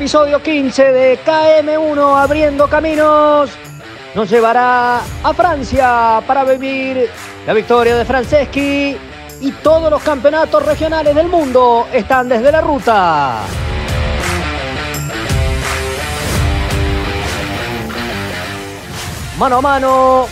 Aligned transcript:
Episodio 0.00 0.42
15 0.42 0.92
de 0.92 1.18
KM1 1.22 2.22
Abriendo 2.22 2.66
Caminos 2.68 3.50
nos 4.14 4.30
llevará 4.30 5.02
a 5.22 5.34
Francia 5.34 6.22
para 6.26 6.42
vivir 6.42 7.10
la 7.46 7.52
victoria 7.52 7.94
de 7.94 8.06
Franceschi 8.06 8.96
y 9.42 9.52
todos 9.62 9.90
los 9.90 10.02
campeonatos 10.02 10.64
regionales 10.64 11.14
del 11.14 11.28
mundo 11.28 11.86
están 11.92 12.30
desde 12.30 12.50
la 12.50 12.62
ruta. 12.62 13.42
Mano 19.38 19.56
a 19.56 19.60
mano 19.60 20.26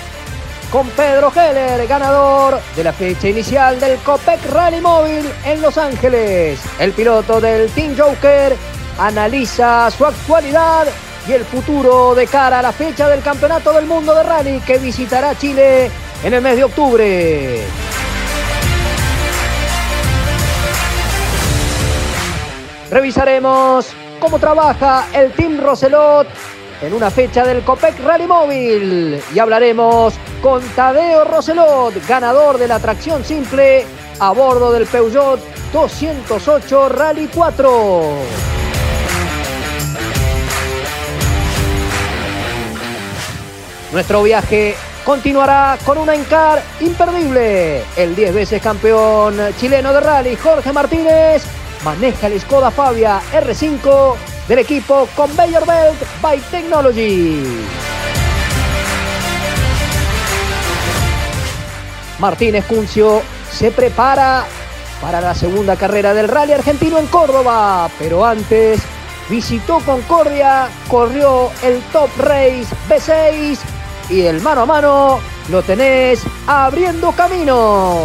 con 0.72 0.88
Pedro 0.88 1.30
Heller, 1.30 1.86
ganador 1.86 2.58
de 2.74 2.84
la 2.84 2.94
fecha 2.94 3.28
inicial 3.28 3.78
del 3.78 3.98
Copec 3.98 4.50
Rally 4.50 4.80
Móvil 4.80 5.30
en 5.44 5.60
Los 5.60 5.76
Ángeles. 5.76 6.58
El 6.78 6.92
piloto 6.92 7.38
del 7.38 7.70
Team 7.72 7.94
Joker 7.98 8.56
analiza 8.98 9.90
su 9.90 10.04
actualidad 10.04 10.86
y 11.26 11.32
el 11.32 11.44
futuro 11.44 12.14
de 12.14 12.26
cara 12.26 12.58
a 12.58 12.62
la 12.62 12.72
fecha 12.72 13.08
del 13.08 13.22
Campeonato 13.22 13.72
del 13.72 13.86
Mundo 13.86 14.14
de 14.14 14.22
Rally 14.22 14.60
que 14.60 14.78
visitará 14.78 15.36
Chile 15.38 15.90
en 16.22 16.34
el 16.34 16.42
mes 16.42 16.56
de 16.56 16.64
octubre. 16.64 17.62
Revisaremos 22.90 23.92
cómo 24.18 24.38
trabaja 24.38 25.06
el 25.12 25.32
Team 25.32 25.60
Roselot 25.60 26.26
en 26.80 26.94
una 26.94 27.10
fecha 27.10 27.44
del 27.44 27.62
Copec 27.62 28.00
Rally 28.02 28.26
Móvil 28.26 29.20
y 29.34 29.38
hablaremos 29.38 30.14
con 30.42 30.62
Tadeo 30.74 31.24
Roselot, 31.24 31.94
ganador 32.06 32.58
de 32.58 32.68
la 32.68 32.78
tracción 32.78 33.24
simple 33.24 33.84
a 34.18 34.32
bordo 34.32 34.72
del 34.72 34.86
Peugeot 34.86 35.40
208 35.72 36.88
Rally 36.88 37.28
4. 37.32 38.57
Nuestro 43.92 44.22
viaje 44.22 44.74
continuará 45.02 45.78
con 45.84 45.96
una 45.96 46.14
encar 46.14 46.62
imperdible. 46.80 47.82
El 47.96 48.14
10 48.14 48.34
veces 48.34 48.60
campeón 48.60 49.38
chileno 49.58 49.94
de 49.94 50.00
rally, 50.00 50.36
Jorge 50.36 50.72
Martínez, 50.74 51.44
maneja 51.82 52.26
el 52.26 52.38
Skoda 52.38 52.70
Fabia 52.70 53.22
R5 53.32 54.14
del 54.46 54.58
equipo 54.58 55.08
Conveyor 55.16 55.66
Belt 55.66 55.98
by 56.20 56.38
Technology. 56.50 57.42
Martínez 62.18 62.66
Cuncio 62.66 63.22
se 63.50 63.70
prepara 63.70 64.44
para 65.00 65.22
la 65.22 65.34
segunda 65.34 65.76
carrera 65.76 66.12
del 66.12 66.28
rally 66.28 66.52
argentino 66.52 66.98
en 66.98 67.06
Córdoba, 67.06 67.88
pero 67.98 68.26
antes 68.26 68.80
visitó 69.30 69.78
Concordia, 69.80 70.68
corrió 70.88 71.50
el 71.62 71.80
Top 71.92 72.10
Race 72.18 72.66
B6 72.88 73.77
y 74.10 74.22
el 74.22 74.40
mano 74.40 74.62
a 74.62 74.66
mano 74.66 75.18
lo 75.50 75.62
tenés 75.62 76.22
abriendo 76.46 77.12
camino. 77.12 77.96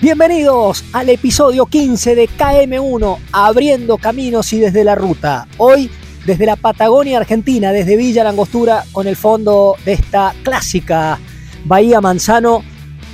Bienvenidos 0.00 0.84
al 0.92 1.08
episodio 1.08 1.66
15 1.66 2.14
de 2.14 2.28
KM1, 2.28 3.18
abriendo 3.32 3.98
caminos 3.98 4.52
y 4.52 4.60
desde 4.60 4.84
la 4.84 4.94
ruta. 4.94 5.46
Hoy 5.58 5.90
desde 6.24 6.46
la 6.46 6.56
Patagonia 6.56 7.18
Argentina, 7.18 7.72
desde 7.72 7.96
Villa 7.96 8.22
Langostura, 8.22 8.84
con 8.92 9.06
el 9.06 9.16
fondo 9.16 9.76
de 9.84 9.94
esta 9.94 10.34
clásica 10.42 11.18
Bahía 11.64 12.00
Manzano, 12.00 12.62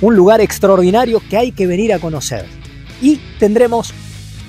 un 0.01 0.15
lugar 0.15 0.41
extraordinario 0.41 1.21
que 1.29 1.37
hay 1.37 1.51
que 1.51 1.65
venir 1.65 1.93
a 1.93 1.99
conocer. 1.99 2.45
Y 3.01 3.19
tendremos 3.39 3.93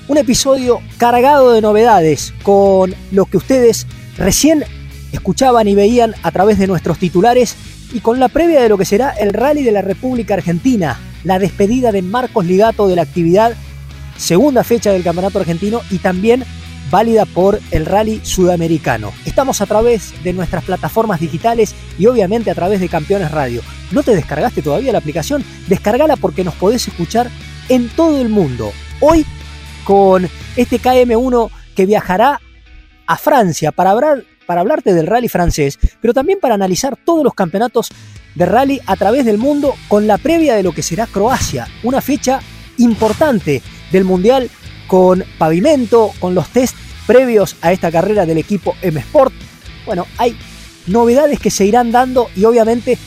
un 0.09 0.19
episodio 0.19 0.81
cargado 0.99 1.53
de 1.53 1.61
novedades 1.61 2.33
con 2.43 2.95
lo 3.11 3.25
que 3.27 3.37
ustedes 3.37 3.87
recién 4.17 4.65
escuchaban 5.13 5.67
y 5.69 5.75
veían 5.75 6.15
a 6.23 6.31
través 6.31 6.59
de 6.59 6.67
nuestros 6.67 6.99
titulares 6.99 7.57
y 7.93 8.01
con 8.01 8.21
la 8.21 8.29
previa 8.29 8.63
de 8.63 8.69
lo 8.69 8.79
que 8.79 8.85
será 8.85 9.11
el 9.11 9.33
Rally 9.33 9.63
de 9.63 9.73
la 9.73 9.83
República 9.83 10.35
Argentina, 10.35 10.99
la 11.25 11.39
despedida 11.39 11.93
de 11.93 12.03
Marcos 12.03 12.47
Ligato 12.47 12.89
de 12.89 12.97
la 12.97 13.03
actividad, 13.03 13.55
segunda 14.17 14.65
fecha 14.65 14.93
del 14.93 15.03
Campeonato 15.03 15.39
Argentino 15.39 15.81
y 15.91 15.99
también 15.99 16.45
válida 16.91 17.25
por 17.25 17.61
el 17.73 17.85
Rally 17.85 18.21
Sudamericano. 18.23 19.13
Estamos 19.25 19.61
a 19.61 19.67
través 19.67 20.13
de 20.23 20.33
nuestras 20.33 20.65
plataformas 20.65 21.21
digitales 21.21 21.75
y 21.99 22.07
obviamente 22.07 22.51
a 22.51 22.55
través 22.55 22.81
de 22.81 22.89
Campeones 22.89 23.33
Radio. 23.33 23.63
¿No 23.91 24.03
te 24.03 24.15
descargaste 24.15 24.63
todavía 24.63 24.93
la 24.93 24.99
aplicación? 24.99 25.45
Descargala 25.67 26.17
porque 26.17 26.45
nos 26.45 26.55
podés 26.55 26.87
escuchar 26.87 27.29
en 27.69 27.89
todo 27.89 28.21
el 28.21 28.29
mundo. 28.29 28.73
Hoy 29.01 29.27
con 29.87 30.29
este 30.57 30.81
KM1 30.81 31.49
que 31.77 31.87
viajará 31.87 32.41
a 33.07 33.17
Francia 33.17 33.71
para, 33.71 33.93
hablar, 33.93 34.25
para 34.45 34.63
hablarte 34.63 34.93
del 34.93 35.07
rally 35.07 35.29
francés, 35.29 35.79
pero 36.01 36.13
también 36.13 36.41
para 36.41 36.57
analizar 36.57 36.97
todos 36.97 37.23
los 37.23 37.35
campeonatos 37.35 37.91
de 38.35 38.47
rally 38.47 38.81
a 38.87 38.97
través 38.97 39.25
del 39.25 39.39
mundo 39.39 39.75
con 39.87 40.09
la 40.09 40.19
previa 40.19 40.57
de 40.57 40.65
lo 40.65 40.73
que 40.73 40.83
será 40.83 41.07
Croacia, 41.07 41.69
una 41.85 42.01
fecha 42.01 42.41
importante 42.79 43.63
del 43.93 44.05
Mundial 44.05 44.51
con 44.89 45.25
pavimento, 45.39 46.11
con 46.19 46.35
los 46.35 46.49
test 46.49 46.77
previos 47.07 47.57
a 47.63 47.71
esta 47.73 47.93
carrera 47.93 48.27
del 48.27 48.39
equipo 48.39 48.75
M 48.83 48.99
Sport. 48.99 49.33
Bueno, 49.87 50.05
hay 50.19 50.37
novedades 50.89 51.39
que 51.39 51.53
se 51.53 51.65
irán 51.65 51.93
dando 51.93 52.29
y 52.35 52.45
obviamente 52.45 52.99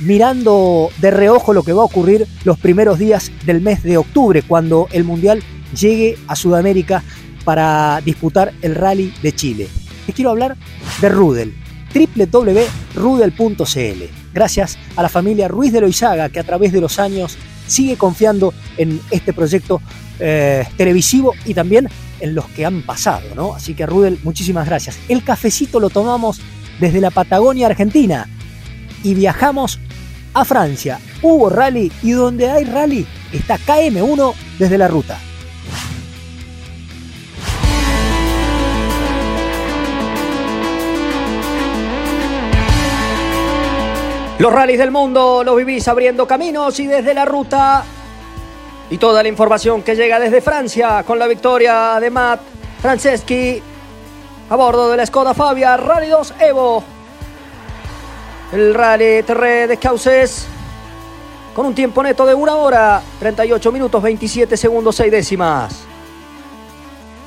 mirando 0.00 0.90
de 0.98 1.10
reojo 1.10 1.52
lo 1.52 1.62
que 1.62 1.72
va 1.72 1.82
a 1.82 1.86
ocurrir 1.86 2.26
los 2.44 2.58
primeros 2.58 2.98
días 2.98 3.30
del 3.44 3.60
mes 3.60 3.82
de 3.82 3.96
octubre, 3.96 4.42
cuando 4.42 4.88
el 4.92 5.04
Mundial 5.04 5.42
llegue 5.78 6.18
a 6.26 6.36
Sudamérica 6.36 7.02
para 7.44 8.00
disputar 8.04 8.52
el 8.62 8.74
Rally 8.74 9.12
de 9.22 9.34
Chile. 9.34 9.68
Les 10.06 10.14
quiero 10.14 10.30
hablar 10.30 10.56
de 11.00 11.08
Rudel, 11.08 11.54
www.rudel.cl. 11.94 14.04
Gracias 14.34 14.78
a 14.96 15.02
la 15.02 15.08
familia 15.08 15.48
Ruiz 15.48 15.72
de 15.72 15.80
Loizaga 15.80 16.28
que 16.28 16.40
a 16.40 16.44
través 16.44 16.72
de 16.72 16.80
los 16.80 16.98
años 16.98 17.38
sigue 17.66 17.96
confiando 17.96 18.52
en 18.76 19.00
este 19.10 19.32
proyecto 19.32 19.80
eh, 20.18 20.64
televisivo 20.76 21.34
y 21.44 21.54
también 21.54 21.88
en 22.20 22.34
los 22.34 22.46
que 22.46 22.64
han 22.64 22.82
pasado, 22.82 23.34
¿no? 23.34 23.54
Así 23.54 23.74
que 23.74 23.86
Rudel, 23.86 24.18
muchísimas 24.22 24.66
gracias. 24.66 24.98
El 25.08 25.24
cafecito 25.24 25.80
lo 25.80 25.90
tomamos 25.90 26.40
desde 26.80 27.00
la 27.00 27.10
Patagonia 27.10 27.66
Argentina 27.66 28.28
y 29.06 29.14
viajamos 29.14 29.78
a 30.34 30.44
Francia. 30.44 30.98
Hubo 31.22 31.48
rally 31.48 31.92
y 32.02 32.10
donde 32.10 32.50
hay 32.50 32.64
rally 32.64 33.06
está 33.32 33.56
KM1 33.56 34.34
desde 34.58 34.76
la 34.76 34.88
ruta. 34.88 35.16
Los 44.40 44.52
rallies 44.52 44.78
del 44.78 44.90
mundo 44.90 45.44
los 45.44 45.56
vivís 45.56 45.86
abriendo 45.86 46.26
caminos 46.26 46.80
y 46.80 46.88
desde 46.88 47.14
la 47.14 47.24
ruta. 47.24 47.84
Y 48.90 48.98
toda 48.98 49.22
la 49.22 49.28
información 49.28 49.84
que 49.84 49.94
llega 49.94 50.18
desde 50.18 50.40
Francia 50.40 51.04
con 51.04 51.20
la 51.20 51.28
victoria 51.28 52.00
de 52.00 52.10
Matt 52.10 52.40
Franceschi 52.82 53.62
a 54.50 54.56
bordo 54.56 54.90
de 54.90 54.96
la 54.96 55.06
Skoda 55.06 55.32
Fabia 55.32 55.76
Rally 55.76 56.08
2 56.08 56.34
Evo. 56.40 56.95
El 58.52 58.74
Rally 58.74 59.22
Terre 59.22 59.66
de 59.66 59.76
Cauces 59.76 60.46
con 61.54 61.66
un 61.66 61.74
tiempo 61.74 62.02
neto 62.02 62.26
de 62.26 62.34
una 62.34 62.56
hora, 62.56 63.02
38 63.18 63.72
minutos 63.72 64.02
27 64.02 64.56
segundos 64.56 64.96
6 64.96 65.10
décimas. 65.10 65.84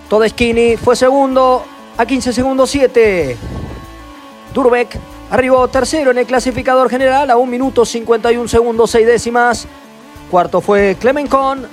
Todeschini 0.08 0.78
fue 0.78 0.96
segundo 0.96 1.66
a 1.98 2.06
15 2.06 2.34
segundos 2.34 2.70
7. 2.70 3.38
Durbeck 4.54 5.00
Arribó 5.32 5.68
tercero 5.68 6.10
en 6.10 6.18
el 6.18 6.26
clasificador 6.26 6.90
general 6.90 7.30
a 7.30 7.38
1 7.38 7.52
minuto 7.52 7.86
51 7.86 8.48
segundos 8.48 8.90
6 8.90 9.06
décimas. 9.06 9.68
Cuarto 10.32 10.60
fue 10.60 10.98
Clemencon 11.00 11.68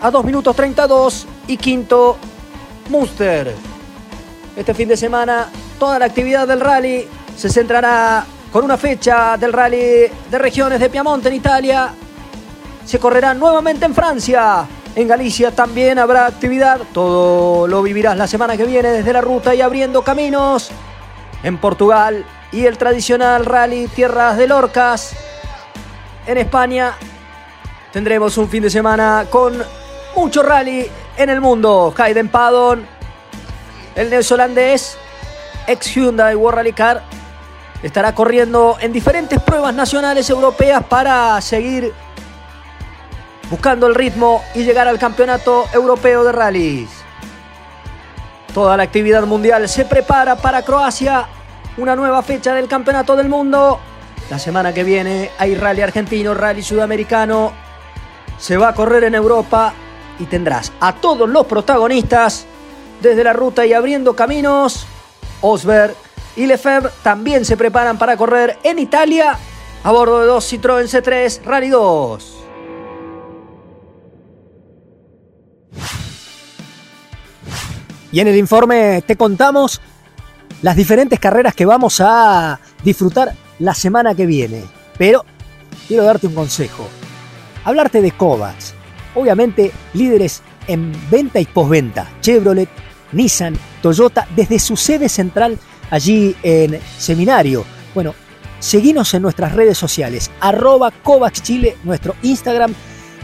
a 0.00 0.10
2 0.10 0.24
minutos 0.24 0.54
32 0.54 1.26
y 1.48 1.56
quinto 1.56 2.16
Munster. 2.88 3.52
Este 4.56 4.74
fin 4.74 4.88
de 4.88 4.96
semana 4.96 5.48
toda 5.78 5.98
la 5.98 6.04
actividad 6.04 6.46
del 6.46 6.60
rally 6.60 7.08
se 7.36 7.48
centrará 7.48 8.24
con 8.52 8.64
una 8.64 8.76
fecha 8.76 9.36
del 9.36 9.52
rally 9.52 10.10
de 10.30 10.38
regiones 10.38 10.80
de 10.80 10.90
Piamonte 10.90 11.28
en 11.28 11.34
Italia. 11.34 11.92
Se 12.84 12.98
correrá 12.98 13.34
nuevamente 13.34 13.84
en 13.84 13.94
Francia. 13.94 14.66
En 14.94 15.06
Galicia 15.06 15.52
también 15.52 15.98
habrá 15.98 16.26
actividad. 16.26 16.80
Todo 16.92 17.68
lo 17.68 17.82
vivirás 17.82 18.16
la 18.16 18.26
semana 18.26 18.56
que 18.56 18.64
viene 18.64 18.90
desde 18.90 19.12
la 19.12 19.20
ruta 19.20 19.54
y 19.54 19.60
abriendo 19.60 20.02
caminos. 20.02 20.70
En 21.42 21.58
Portugal 21.58 22.24
y 22.52 22.66
el 22.66 22.76
tradicional 22.76 23.46
rally 23.46 23.86
Tierras 23.88 24.36
de 24.36 24.48
Lorcas. 24.48 25.12
En 26.26 26.38
España 26.38 26.94
tendremos 27.92 28.36
un 28.36 28.48
fin 28.48 28.62
de 28.62 28.70
semana 28.70 29.26
con 29.30 29.62
mucho 30.16 30.42
rally 30.42 30.90
en 31.16 31.30
el 31.30 31.40
mundo. 31.40 31.94
Hayden 31.96 32.28
Paddon, 32.28 32.84
el 33.94 34.10
neozelandés, 34.10 34.98
ex 35.66 35.94
Hyundai 35.94 36.34
World 36.34 36.56
Rally 36.56 36.72
Car, 36.72 37.02
estará 37.82 38.14
corriendo 38.14 38.76
en 38.80 38.92
diferentes 38.92 39.40
pruebas 39.40 39.74
nacionales 39.74 40.28
europeas 40.30 40.84
para 40.84 41.40
seguir 41.40 41.92
buscando 43.50 43.86
el 43.86 43.94
ritmo 43.94 44.42
y 44.54 44.64
llegar 44.64 44.86
al 44.86 44.98
campeonato 44.98 45.66
europeo 45.72 46.24
de 46.24 46.32
rallies. 46.32 46.90
Toda 48.54 48.76
la 48.76 48.82
actividad 48.82 49.24
mundial 49.24 49.68
se 49.68 49.84
prepara 49.84 50.36
para 50.36 50.62
Croacia 50.62 51.26
una 51.76 51.96
nueva 51.96 52.22
fecha 52.22 52.54
del 52.54 52.68
Campeonato 52.68 53.16
del 53.16 53.28
Mundo. 53.28 53.78
La 54.28 54.38
semana 54.38 54.72
que 54.74 54.84
viene 54.84 55.30
hay 55.38 55.54
rally 55.54 55.82
argentino, 55.82 56.34
rally 56.34 56.62
sudamericano. 56.62 57.52
Se 58.38 58.56
va 58.56 58.68
a 58.68 58.74
correr 58.74 59.04
en 59.04 59.14
Europa 59.14 59.72
y 60.18 60.24
tendrás 60.24 60.72
a 60.80 60.94
todos 60.94 61.28
los 61.28 61.46
protagonistas 61.46 62.46
desde 63.00 63.24
la 63.24 63.32
ruta 63.32 63.64
y 63.64 63.72
abriendo 63.72 64.14
caminos. 64.14 64.86
Osberg 65.40 65.94
y 66.40 66.46
Lefebvre 66.46 66.90
también 67.02 67.44
se 67.44 67.54
preparan 67.54 67.98
para 67.98 68.16
correr 68.16 68.56
en 68.62 68.78
Italia 68.78 69.36
a 69.84 69.92
bordo 69.92 70.20
de 70.20 70.26
dos 70.26 70.50
Citroën 70.50 70.86
C3 70.88 71.44
Rally 71.44 71.68
2. 71.68 72.36
Y 78.12 78.20
en 78.20 78.28
el 78.28 78.36
informe 78.36 79.02
te 79.06 79.16
contamos 79.16 79.82
las 80.62 80.76
diferentes 80.76 81.20
carreras 81.20 81.54
que 81.54 81.66
vamos 81.66 82.00
a 82.00 82.58
disfrutar 82.82 83.34
la 83.58 83.74
semana 83.74 84.14
que 84.14 84.24
viene. 84.24 84.64
Pero 84.96 85.26
quiero 85.88 86.04
darte 86.04 86.26
un 86.26 86.34
consejo. 86.34 86.88
Hablarte 87.64 88.00
de 88.00 88.12
Kovacs. 88.12 88.72
Obviamente 89.14 89.72
líderes 89.92 90.40
en 90.66 90.90
venta 91.10 91.38
y 91.38 91.44
postventa. 91.44 92.10
Chevrolet, 92.22 92.70
Nissan, 93.12 93.58
Toyota, 93.82 94.26
desde 94.34 94.58
su 94.58 94.74
sede 94.74 95.10
central 95.10 95.58
allí 95.90 96.34
en 96.42 96.78
Seminario. 96.98 97.64
Bueno, 97.94 98.14
seguinos 98.58 99.12
en 99.14 99.22
nuestras 99.22 99.52
redes 99.52 99.76
sociales. 99.76 100.30
Arroba 100.40 100.90
Kovacs 100.90 101.42
Chile, 101.42 101.76
nuestro 101.84 102.14
Instagram. 102.22 102.74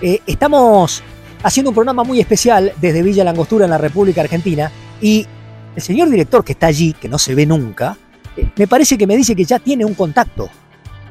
Eh, 0.03 0.21
estamos 0.27 1.03
haciendo 1.43 1.71
un 1.71 1.75
programa 1.75 2.05
muy 2.05 2.21
especial 2.21 2.73
desde 2.81 3.03
Villa 3.03 3.25
Langostura 3.25 3.65
en 3.65 3.71
la 3.71 3.79
República 3.79 4.21
Argentina 4.21 4.71
y 5.01 5.27
el 5.75 5.83
señor 5.83 6.11
director 6.11 6.45
que 6.45 6.53
está 6.53 6.67
allí, 6.67 6.93
que 6.95 7.09
no 7.09 7.19
se 7.19 7.35
ve 7.35 7.47
nunca, 7.47 7.97
eh, 8.37 8.49
me 8.57 8.67
parece 8.67 8.99
que 8.99 9.07
me 9.07 9.17
dice 9.17 9.37
que 9.37 9.45
ya 9.45 9.59
tiene 9.59 9.85
un 9.85 9.95
contacto. 9.95 10.49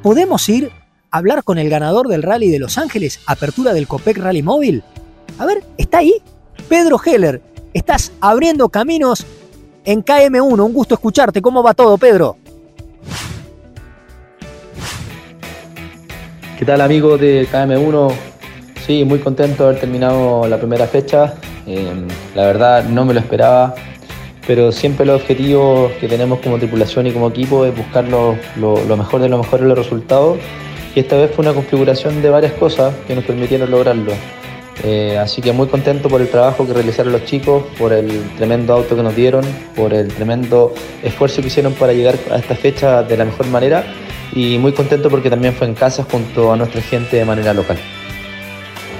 ¿Podemos 0.01 0.47
ir 0.49 0.71
a 1.11 1.17
hablar 1.17 1.43
con 1.43 1.57
el 1.57 1.69
ganador 1.69 2.07
del 2.07 2.23
Rally 2.23 2.49
de 2.49 2.59
Los 2.59 2.77
Ángeles, 2.77 3.21
apertura 3.25 3.73
del 3.73 3.87
Copec 3.87 4.17
Rally 4.17 4.43
Móvil? 4.43 4.83
A 5.37 5.45
ver, 5.45 5.63
¿está 5.77 5.99
ahí? 5.99 6.15
Pedro 6.67 6.99
Heller, 7.03 7.41
estás 7.73 8.11
abriendo 8.21 8.69
caminos 8.69 9.25
en 9.85 10.03
KM1. 10.03 10.59
Un 10.59 10.73
gusto 10.73 10.95
escucharte. 10.95 11.41
¿Cómo 11.41 11.63
va 11.63 11.73
todo, 11.73 11.97
Pedro? 11.97 12.37
¿Qué 16.59 16.65
tal, 16.65 16.81
amigo 16.81 17.17
de 17.17 17.47
KM1? 17.47 18.13
Sí, 18.85 19.03
muy 19.03 19.19
contento 19.19 19.63
de 19.63 19.69
haber 19.69 19.81
terminado 19.81 20.47
la 20.47 20.57
primera 20.57 20.87
fecha. 20.87 21.35
Eh, 21.67 22.05
la 22.35 22.45
verdad, 22.45 22.83
no 22.83 23.05
me 23.05 23.13
lo 23.13 23.19
esperaba 23.19 23.73
pero 24.47 24.71
siempre 24.71 25.05
los 25.05 25.21
objetivos 25.21 25.91
que 25.93 26.07
tenemos 26.07 26.39
como 26.39 26.57
tripulación 26.57 27.07
y 27.07 27.11
como 27.11 27.29
equipo 27.29 27.65
es 27.65 27.75
buscar 27.75 28.05
lo, 28.07 28.35
mejor 28.97 29.21
de 29.21 29.29
lo 29.29 29.37
mejor 29.37 29.61
en 29.61 29.69
los 29.69 29.77
resultados 29.77 30.37
y 30.93 30.99
esta 30.99 31.17
vez 31.17 31.31
fue 31.31 31.43
una 31.43 31.53
configuración 31.53 32.21
de 32.21 32.29
varias 32.29 32.53
cosas 32.53 32.93
que 33.07 33.15
nos 33.15 33.25
permitieron 33.25 33.69
lograrlo. 33.69 34.13
Eh, 34.87 35.17
así 35.17 35.41
que 35.41 35.51
muy 35.51 35.65
contento 35.65 36.09
por 36.09 36.21
el 36.21 36.29
trabajo 36.29 36.67
que 36.67 36.71
realizaron 36.71 37.11
los 37.11 37.25
chicos, 37.25 37.63
por 37.79 37.91
el 37.91 38.21
tremendo 38.37 38.73
auto 38.73 38.95
que 38.95 39.01
nos 39.01 39.15
dieron, 39.15 39.43
por 39.75 39.95
el 39.95 40.09
tremendo 40.09 40.75
esfuerzo 41.01 41.41
que 41.41 41.47
hicieron 41.47 41.73
para 41.73 41.91
llegar 41.91 42.13
a 42.31 42.35
esta 42.35 42.55
fecha 42.55 43.01
de 43.01 43.17
la 43.17 43.25
mejor 43.25 43.47
manera 43.47 43.83
y 44.31 44.59
muy 44.59 44.73
contento 44.73 45.09
porque 45.09 45.31
también 45.31 45.55
fue 45.55 45.65
en 45.65 45.73
casa 45.73 46.03
junto 46.03 46.53
a 46.53 46.55
nuestra 46.55 46.83
gente 46.83 47.17
de 47.17 47.25
manera 47.25 47.51
local. 47.51 47.77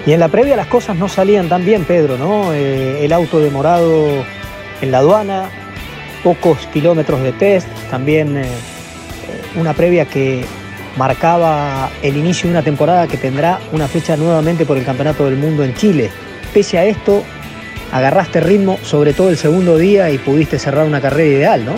Y 0.08 0.14
en 0.14 0.20
la 0.20 0.28
previa 0.28 0.56
las 0.56 0.66
cosas 0.66 0.96
no 0.96 1.08
salían 1.08 1.50
tan 1.50 1.64
bien, 1.64 1.86
Pedro, 1.86 2.18
¿no? 2.18 2.52
Eh, 2.52 3.06
el 3.06 3.14
auto 3.14 3.40
demorado 3.40 4.08
en 4.82 4.90
la 4.90 5.00
aduana, 5.00 5.52
pocos 6.24 6.66
kilómetros 6.74 7.22
de 7.22 7.32
test, 7.32 7.68
también 7.92 8.38
eh, 8.38 8.46
una 9.56 9.76
previa 9.76 10.06
que 10.06 10.46
marcaba 10.98 11.90
el 12.02 12.18
inicio 12.18 12.48
de 12.48 12.52
una 12.52 12.64
temporada 12.64 13.08
que 13.08 13.18
tendrá 13.18 13.60
una 13.72 13.88
fecha 13.88 14.16
nuevamente 14.16 14.66
por 14.66 14.78
el 14.78 14.86
Campeonato 14.86 15.26
del 15.26 15.36
Mundo 15.36 15.64
en 15.64 15.74
Chile. 15.76 16.10
Pese 16.54 16.78
a 16.78 16.86
esto, 16.86 17.24
agarraste 17.92 18.40
ritmo 18.40 18.78
sobre 18.84 19.14
todo 19.14 19.30
el 19.30 19.38
segundo 19.38 19.78
día 19.78 20.10
y 20.12 20.18
pudiste 20.18 20.60
cerrar 20.60 20.86
una 20.86 21.02
carrera 21.02 21.38
ideal, 21.38 21.66
¿no? 21.66 21.74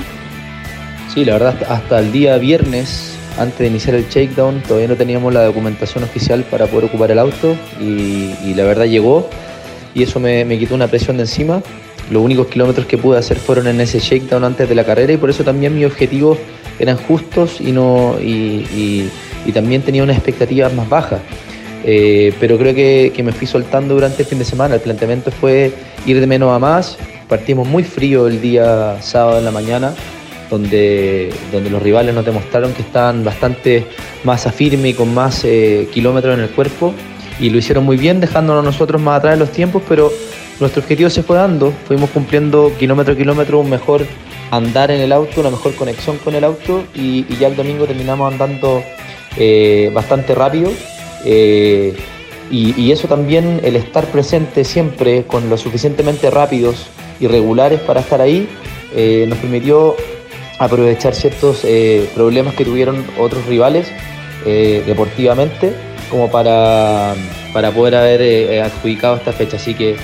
Sí, 1.13 1.25
la 1.25 1.34
verdad, 1.34 1.56
hasta 1.70 2.00
el 2.00 2.12
día 2.12 2.38
viernes, 2.38 3.18
antes 3.39 3.60
de 3.60 3.68
iniciar 3.68 3.96
el 3.96 4.08
shakedown, 4.08 4.62
todavía 4.62 4.88
no 4.88 4.96
teníamos 4.96 5.34
la 5.34 5.44
documentación 5.44 6.03
oficial 6.03 6.44
para 6.44 6.68
poder 6.68 6.86
ocupar 6.86 7.12
el 7.12 7.20
auto 7.20 7.56
y, 7.80 8.53
la 8.53 8.63
verdad 8.63 8.86
llegó 8.86 9.30
y 9.94 10.03
eso 10.03 10.20
me, 10.20 10.46
me 10.46 10.60
quitó 10.60 10.75
una 10.75 10.88
presión 10.88 11.18
de 11.18 11.24
encima 11.24 11.62
los 12.10 12.24
únicos 12.24 12.48
kilómetros 12.48 12.86
que 12.86 12.98
pude 12.98 13.18
hacer 13.18 13.38
fueron 13.38 13.68
en 13.68 13.82
ese 13.82 14.00
shakedown 14.00 14.44
antes 14.44 14.70
de 14.70 14.75
la 14.75 14.86
carrera 14.86 15.12
y 15.12 15.18
por 15.18 15.30
eso 15.30 15.44
también 15.44 15.75
mis 15.75 15.86
objetivos 15.86 16.38
eran 16.79 16.98
justos 16.98 17.60
y, 17.60 17.72
no, 17.72 18.15
y, 18.19 19.10
también 19.53 19.81
tenía 19.81 20.03
una 20.03 20.13
expectativa 20.13 20.69
más 20.69 20.89
baja. 20.89 21.19
Eh, 21.84 22.34
pero 22.39 22.57
creo 22.57 22.75
que, 22.75 23.24
me 23.24 23.31
fui 23.31 23.48
soltando 23.48 23.93
durante 23.93 24.24
el 24.24 24.27
fin 24.27 24.39
de 24.39 24.46
semana. 24.46 24.75
El 24.75 24.81
planteamiento 24.81 25.31
fue 25.31 25.72
ir 26.05 26.19
de 26.19 26.27
menos 26.27 26.53
a 26.53 26.60
más. 26.60 26.98
Partimos 27.29 27.67
muy 27.67 27.84
frío 27.84 28.27
el 28.27 28.41
día 28.41 29.01
sábado 29.01 29.39
en 29.39 29.46
la 29.46 29.51
mañana, 29.51 29.93
donde, 30.50 31.29
donde 31.51 31.69
los 31.69 31.81
rivales 31.81 32.13
nos 32.13 32.25
demostraron 32.25 32.74
que 32.74 32.81
estaban 32.81 33.24
bastante 33.24 33.86
más 34.24 34.46
afirme 34.46 34.89
y 34.89 34.93
con 34.93 35.13
más 35.13 35.43
eh, 35.46 35.88
kilómetros 35.93 36.38
en 36.38 36.43
el 36.43 36.50
cuerpo. 36.50 36.93
Y 37.39 37.50
lo 37.50 37.57
hicieron 37.57 37.86
muy 37.86 37.98
bien, 37.98 38.19
dejándonos 38.19 38.63
nosotros 38.63 39.01
más 39.01 39.19
atrás 39.19 39.34
en 39.34 39.39
los 39.39 39.51
tiempos, 39.51 39.81
pero 39.88 40.12
nuestro 40.60 40.81
objetivo 40.81 41.10
se 41.10 41.22
fue 41.22 41.38
dando, 41.38 41.72
fuimos 41.88 42.10
cumpliendo 42.10 42.72
kilómetro 42.79 43.13
a 43.13 43.17
kilómetro 43.17 43.60
un 43.60 43.69
mejor 43.69 44.05
andar 44.51 44.92
en 44.92 45.01
el 45.01 45.12
auto, 45.12 45.42
una 45.42 45.50
mejor 45.50 45.75
conexión 45.75 46.18
con 46.18 46.36
el 46.36 46.44
auto 46.44 46.84
y, 46.94 47.25
ya 47.38 47.48
el 47.48 47.56
domingo 47.56 47.86
terminamos 47.86 48.32
andando 48.32 48.84
eh, 49.38 49.92
bastante 49.94 50.36
rápido. 50.36 50.72
Eh, 51.25 51.96
y, 52.50 52.92
eso 52.92 53.08
también, 53.08 53.60
el 53.63 53.75
estar 53.75 54.06
presente 54.06 54.63
siempre 54.63 55.24
con 55.24 55.50
lo 55.50 55.58
suficientemente 55.58 56.32
rápidos 56.32 56.88
y 57.20 57.27
regulares 57.27 57.82
para 57.82 58.00
estar 58.00 58.22
ahí, 58.22 58.48
eh, 58.96 59.25
nos 59.27 59.38
permitió 59.39 59.96
aprovechar 60.60 61.13
ciertos 61.13 61.66
problemas 62.16 62.56
que 62.56 62.66
tuvieron 62.66 63.06
otros 63.20 63.46
rivales 63.46 63.92
deportivamente 64.46 65.74
como 66.10 66.32
para, 66.32 67.13
para 67.54 67.72
poder 67.72 67.96
haber 67.96 68.62
adjudicado 68.63 69.18
esta 69.18 69.34
fecha. 69.34 69.58
Así 69.58 69.75
que 69.75 69.98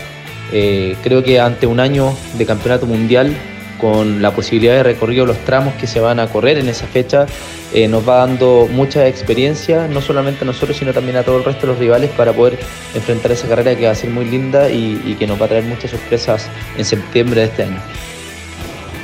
creo 1.02 1.24
que 1.24 1.40
ante 1.40 1.66
un 1.66 1.80
año 1.80 2.14
de 2.38 2.46
campeonato 2.46 2.86
mundial 2.86 3.36
con 3.84 4.22
la 4.22 4.32
posibilidad 4.32 4.76
de 4.76 4.84
recorrido 4.84 5.26
los 5.26 5.38
tramos 5.40 5.74
que 5.74 5.88
se 5.88 6.00
van 6.00 6.18
a 6.22 6.28
correr 6.28 6.58
en 6.58 6.70
esa 6.70 6.88
fecha, 6.88 7.26
eh, 7.74 7.90
nos 7.90 8.08
va 8.08 8.20
dando 8.26 8.70
mucha 8.72 9.06
experiencia, 9.10 9.90
no 9.90 10.00
solamente 10.00 10.46
a 10.46 10.46
nosotros, 10.46 10.78
sino 10.78 10.94
también 10.94 11.18
a 11.18 11.24
todo 11.24 11.40
el 11.40 11.44
resto 11.44 11.68
de 11.68 11.74
los 11.74 11.80
rivales 11.80 12.10
para 12.12 12.32
poder 12.32 12.58
enfrentar 12.96 13.34
esa 13.34 13.46
carrera 13.46 13.76
que 13.76 13.86
va 13.86 13.92
a 13.92 13.96
ser 13.96 14.10
muy 14.10 14.24
linda 14.24 14.70
y, 14.70 15.18
que 15.20 15.28
nos 15.28 15.40
va 15.40 15.48
a 15.48 15.50
traer 15.50 15.66
muchas 15.66 15.92
sorpresas 15.92 16.48
en 16.78 16.86
septiembre 16.86 17.42
de 17.42 17.48
este 17.48 17.64
año. 17.64 17.76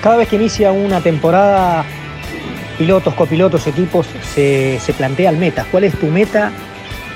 Cada 0.01 0.15
vez 0.15 0.29
que 0.29 0.38
inicia 0.38 0.71
una 0.71 1.01
temporada, 1.01 1.83
pilotos, 2.77 3.13
copilotos, 3.15 3.67
equipos, 3.67 4.07
se, 4.33 4.79
se 4.79 4.93
plantean 4.93 5.38
metas. 5.38 5.67
¿Cuál 5.69 5.83
es 5.83 6.00
tu 6.00 6.05
meta 6.05 6.53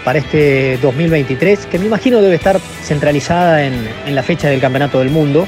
para 0.04 0.20
este 0.20 0.78
2023? 0.82 1.68
Que 1.68 1.80
me 1.80 1.86
imagino 1.86 2.22
debe 2.22 2.36
estar 2.36 2.60
centralizada 2.82 3.64
en, 3.64 3.88
en 4.06 4.16
la 4.16 4.22
fecha 4.22 4.50
del 4.50 4.60
Campeonato 4.60 5.00
del 5.00 5.12
Mundo. 5.12 5.48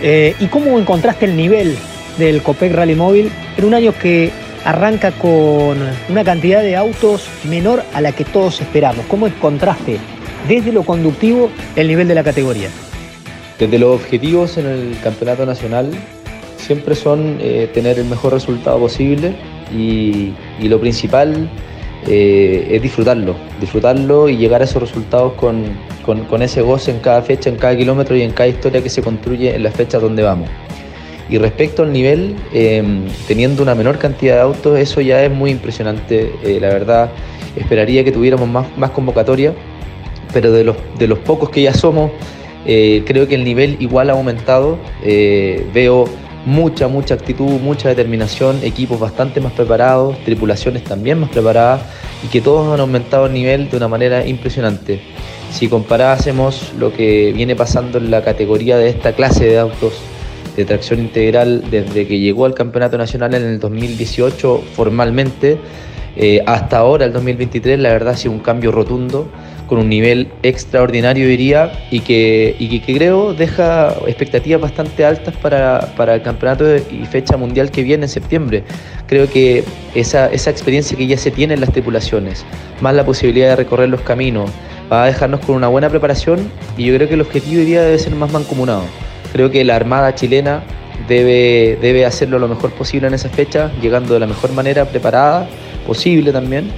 Eh, 0.00 0.34
¿Y 0.38 0.46
cómo 0.46 0.78
encontraste 0.78 1.24
el 1.24 1.36
nivel 1.36 1.76
del 2.18 2.42
Copec 2.42 2.72
Rally 2.72 2.94
Móvil 2.94 3.30
en 3.56 3.64
un 3.64 3.74
año 3.74 3.92
que 3.92 4.30
arranca 4.64 5.10
con 5.12 5.78
una 6.08 6.24
cantidad 6.24 6.62
de 6.62 6.76
autos 6.76 7.28
menor 7.44 7.82
a 7.92 8.00
la 8.00 8.12
que 8.12 8.24
todos 8.24 8.60
esperamos? 8.60 9.04
¿Cómo 9.06 9.26
encontraste 9.26 9.98
desde 10.46 10.72
lo 10.72 10.84
conductivo 10.84 11.50
el 11.74 11.88
nivel 11.88 12.06
de 12.06 12.14
la 12.14 12.22
categoría? 12.22 12.68
Desde 13.58 13.78
los 13.78 14.00
objetivos 14.00 14.56
en 14.56 14.66
el 14.66 14.96
campeonato 15.02 15.44
nacional 15.44 15.90
siempre 16.56 16.94
son 16.94 17.38
eh, 17.40 17.68
tener 17.74 17.98
el 17.98 18.04
mejor 18.04 18.32
resultado 18.32 18.78
posible 18.78 19.34
y, 19.76 20.32
lo 20.60 20.78
principal 20.78 21.50
eh, 22.06 22.68
es 22.70 22.82
disfrutarlo, 22.82 23.34
disfrutarlo 23.60 24.28
y 24.28 24.36
llegar 24.36 24.60
a 24.60 24.64
esos 24.64 24.80
resultados 24.80 25.32
con, 25.34 25.64
con, 26.14 26.42
ese 26.42 26.62
goce 26.62 26.90
en 26.90 27.00
cada 27.00 27.20
fecha, 27.20 27.50
en 27.50 27.56
cada 27.56 27.76
kilómetro 27.76 28.16
y 28.16 28.22
en 28.22 28.32
cada 28.32 28.48
historia 28.48 28.82
que 28.82 28.88
se 28.88 29.02
construye 29.02 29.54
en 29.54 29.62
las 29.62 29.74
fechas 29.74 30.00
donde 30.00 30.22
vamos. 30.22 30.48
Y 31.28 31.36
respecto 31.36 31.82
al 31.82 31.92
nivel, 31.92 32.34
em, 32.54 33.04
teniendo 33.26 33.62
una 33.62 33.74
menor 33.74 33.98
cantidad 33.98 34.36
de 34.36 34.40
autos, 34.40 34.78
eso 34.78 35.02
ya 35.02 35.22
es 35.22 35.30
muy 35.30 35.50
impresionante. 35.50 36.32
Eh, 36.42 36.58
la 36.60 36.68
verdad, 36.68 37.10
esperaría 37.56 38.02
que 38.04 38.12
tuviéramos 38.12 38.48
más, 38.48 38.66
más 38.78 38.90
convocatoria, 38.92 39.52
pero 40.32 40.50
de 40.50 40.64
los, 40.64 41.18
pocos 41.18 41.50
que 41.50 41.60
ya 41.60 41.74
somos, 41.74 42.10
eh, 42.64 43.02
creo 43.06 43.28
que 43.28 43.34
el 43.34 43.44
nivel 43.44 43.76
igual 43.78 44.08
ha 44.08 44.14
aumentado. 44.14 44.78
Eh, 45.04 45.66
veo 45.74 46.06
mucha, 46.46 46.88
mucha 46.88 47.14
actitud, 47.14 47.60
mucha 47.60 47.90
determinación, 47.90 48.60
equipos 48.62 48.98
bastante 48.98 49.42
más 49.42 49.52
preparados, 49.52 50.16
tripulaciones 50.24 50.84
también 50.84 51.18
más 51.20 51.28
preparadas 51.28 51.82
y 52.24 52.28
que 52.28 52.40
todos 52.40 52.72
han 52.72 52.80
aumentado 52.80 53.26
el 53.26 53.34
nivel 53.34 53.68
de 53.68 53.76
una 53.76 53.88
manera 53.88 54.26
impresionante. 54.26 55.02
Si 55.50 55.68
comparásemos 55.68 56.72
lo 56.78 56.92
que 56.92 57.32
viene 57.32 57.56
pasando 57.56 57.98
en 57.98 58.10
la 58.10 58.22
categoría 58.22 58.76
de 58.76 58.88
esta 58.88 59.12
clase 59.12 59.46
de 59.46 59.58
autos 59.58 59.94
de 60.56 60.64
tracción 60.64 60.98
integral 60.98 61.64
desde 61.70 62.06
que 62.06 62.18
llegó 62.18 62.44
al 62.44 62.54
Campeonato 62.54 62.98
Nacional 62.98 63.34
en 63.34 63.44
el 63.44 63.60
2018 63.60 64.62
formalmente, 64.74 65.58
eh, 66.20 66.42
hasta 66.46 66.78
ahora, 66.78 67.04
el 67.04 67.12
2023, 67.12 67.78
la 67.78 67.90
verdad 67.90 68.14
ha 68.14 68.16
sido 68.16 68.32
un 68.32 68.40
cambio 68.40 68.72
rotundo, 68.72 69.28
con 69.68 69.78
un 69.78 69.88
nivel 69.88 70.28
extraordinario 70.42 71.28
diría, 71.28 71.70
y 71.92 72.00
que, 72.00 72.56
y 72.58 72.80
que, 72.80 72.94
creo 72.94 73.34
deja 73.34 73.94
expectativas 74.06 74.60
bastante 74.60 75.04
altas 75.04 75.36
para, 75.36 75.92
para, 75.96 76.16
el 76.16 76.22
campeonato 76.22 76.64
y 76.74 77.06
fecha 77.06 77.36
mundial 77.36 77.70
que 77.70 77.84
viene 77.84 78.06
en 78.06 78.08
septiembre. 78.08 78.64
Creo 79.06 79.30
que 79.30 79.62
esa, 79.94 80.26
esa 80.32 80.50
experiencia 80.50 80.96
que 80.96 81.06
ya 81.06 81.18
se 81.18 81.30
tiene 81.30 81.54
en 81.54 81.60
las 81.60 81.70
tripulaciones, 81.70 82.44
más 82.80 82.94
la 82.96 83.04
posibilidad 83.04 83.50
de 83.50 83.56
recorrer 83.56 83.88
los 83.88 84.00
caminos, 84.00 84.50
va 84.90 85.04
a 85.04 85.06
dejarnos 85.06 85.40
con 85.40 85.54
una 85.54 85.68
buena 85.68 85.88
preparación 85.88 86.50
y 86.76 86.86
yo 86.86 86.94
creo 86.94 87.08
que 87.08 87.14
el 87.14 87.20
objetivo 87.20 87.60
diría 87.60 87.82
debe 87.82 87.98
ser 87.98 88.14
más 88.14 88.32
mancomunado. 88.32 88.82
Creo 89.32 89.50
que 89.50 89.64
la 89.64 89.76
Armada 89.76 90.14
chilena 90.14 90.62
debe, 91.06 91.78
debe 91.80 92.06
hacerlo 92.06 92.38
lo 92.38 92.48
mejor 92.48 92.72
posible 92.72 93.08
en 93.08 93.14
esa 93.14 93.28
fecha, 93.28 93.70
llegando 93.80 94.14
de 94.14 94.20
la 94.20 94.26
mejor 94.26 94.52
manera 94.52 94.84
preparada 94.86 95.48
posible 95.86 96.32
también. 96.32 96.70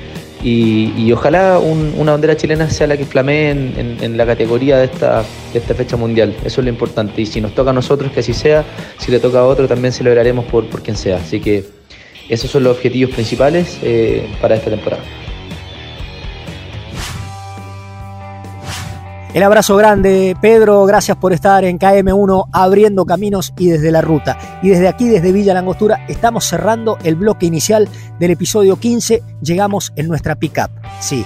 Y, 0.43 1.13
ojalá 1.13 1.59
una 1.59 2.13
bandera 2.13 2.35
chilena 2.35 2.71
sea 2.71 2.87
la 2.87 2.97
que 2.97 3.05
flamee 3.05 3.51
en, 3.51 4.17
la 4.17 4.25
categoría 4.25 4.79
de 4.79 4.87
esta, 4.87 5.23
esta 5.53 5.75
fecha 5.75 5.99
mundial. 5.99 6.35
Eso 6.45 6.63
es 6.63 6.65
lo 6.65 6.71
importante. 6.71 7.21
Y 7.21 7.27
si 7.27 7.43
nos 7.43 7.55
toca 7.55 7.71
a 7.71 7.73
nosotros, 7.75 8.11
que 8.11 8.21
así 8.21 8.33
sea. 8.33 8.65
Si 8.97 9.11
le 9.11 9.21
toca 9.21 9.41
a 9.41 9.45
otro, 9.45 9.69
también 9.69 9.93
celebraremos 9.93 10.47
por, 10.47 10.65
por 10.71 10.83
quien 10.83 10.97
sea. 10.97 11.17
Así 11.17 11.41
que 11.41 11.65
esos 12.31 12.51
son 12.51 12.65
los 12.65 12.77
objetivos 12.77 13.13
principales 13.13 13.79
eh, 13.83 14.27
para 14.41 14.55
esta 14.55 14.71
temporada. 14.71 15.03
El 19.33 19.45
abrazo 19.45 19.77
grande, 19.77 20.37
Pedro, 20.41 20.85
gracias 20.87 21.17
por 21.17 21.33
estar 21.33 21.65
en 21.65 21.79
KM1 21.79 22.49
abriendo 22.51 23.07
caminos 23.07 23.55
y 23.57 23.69
desde 23.69 23.93
la 23.93 24.01
ruta. 24.01 24.37
Y 24.61 24.71
desde 24.71 24.89
aquí, 24.89 25.07
desde 25.07 25.31
Villa 25.31 25.55
Langostura, 25.55 26.05
estamos 26.09 26.45
cerrando 26.45 26.99
el 27.05 27.15
bloque 27.15 27.47
inicial 27.47 27.89
del 28.19 28.33
episodio 28.33 28.75
15. 28.75 29.23
Llegamos 29.41 29.93
en 29.95 30.09
nuestra 30.09 30.35
pickup. 30.35 30.73
Sí, 30.99 31.25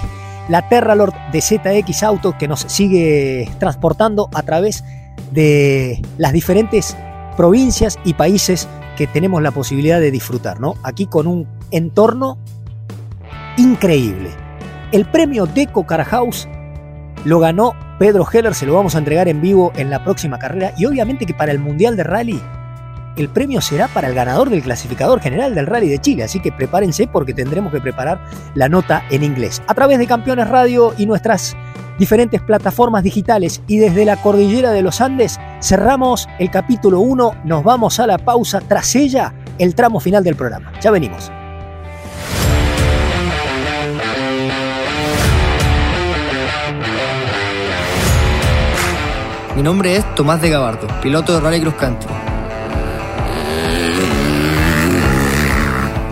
la 0.49 0.69
Terralord 0.69 1.15
de 1.31 1.41
ZX 1.41 2.03
Auto 2.03 2.37
que 2.37 2.47
nos 2.47 2.59
sigue 2.59 3.49
transportando 3.57 4.29
a 4.35 4.43
través 4.43 4.83
de 5.31 5.99
las 6.19 6.31
diferentes 6.31 6.95
provincias 7.35 7.97
y 8.05 8.13
países 8.13 8.67
que 8.97 9.07
tenemos 9.07 9.41
la 9.41 9.49
posibilidad 9.49 9.99
de 9.99 10.11
disfrutar, 10.11 10.59
¿no? 10.59 10.75
Aquí 10.83 11.07
con 11.07 11.25
un 11.25 11.47
entorno 11.71 12.37
increíble. 13.57 14.29
El 14.91 15.05
premio 15.09 15.47
Deco 15.47 15.87
Car 15.87 16.05
lo 17.25 17.39
ganó 17.39 17.73
Pedro 17.99 18.25
Heller, 18.31 18.53
se 18.53 18.65
lo 18.65 18.73
vamos 18.73 18.95
a 18.95 18.99
entregar 18.99 19.27
en 19.27 19.41
vivo 19.41 19.73
en 19.75 19.89
la 19.89 20.03
próxima 20.03 20.39
carrera 20.39 20.71
y 20.77 20.85
obviamente 20.85 21.25
que 21.25 21.33
para 21.33 21.51
el 21.51 21.59
Mundial 21.59 21.97
de 21.97 22.03
Rally 22.03 22.41
el 23.17 23.29
premio 23.29 23.61
será 23.61 23.87
para 23.87 24.07
el 24.07 24.13
ganador 24.13 24.49
del 24.49 24.61
clasificador 24.61 25.21
general 25.21 25.55
del 25.55 25.67
Rally 25.67 25.89
de 25.89 25.99
Chile, 25.99 26.23
así 26.23 26.39
que 26.39 26.51
prepárense 26.51 27.07
porque 27.07 27.33
tendremos 27.33 27.71
que 27.71 27.81
preparar 27.81 28.19
la 28.53 28.69
nota 28.69 29.03
en 29.09 29.23
inglés. 29.23 29.61
A 29.67 29.73
través 29.73 29.99
de 29.99 30.07
Campeones 30.07 30.49
Radio 30.49 30.93
y 30.97 31.05
nuestras 31.05 31.55
diferentes 31.97 32.41
plataformas 32.41 33.03
digitales 33.03 33.61
y 33.67 33.77
desde 33.77 34.05
la 34.05 34.21
cordillera 34.21 34.71
de 34.71 34.81
los 34.81 34.99
Andes 34.99 35.39
cerramos 35.61 36.27
el 36.39 36.51
capítulo 36.51 36.99
1, 36.99 37.37
nos 37.45 37.63
vamos 37.63 37.99
a 37.99 38.07
la 38.07 38.17
pausa, 38.17 38.59
tras 38.59 38.95
ella 38.95 39.33
el 39.57 39.75
tramo 39.75 39.99
final 39.99 40.23
del 40.23 40.35
programa. 40.35 40.73
Ya 40.81 40.91
venimos. 40.91 41.31
Mi 49.55 49.63
nombre 49.63 49.95
es 49.95 50.15
Tomás 50.15 50.41
de 50.41 50.49
Gabardo, 50.49 50.85
piloto 51.01 51.33
de 51.33 51.39
Rally 51.39 51.61
Cross 51.61 51.75
Country. 51.75 52.09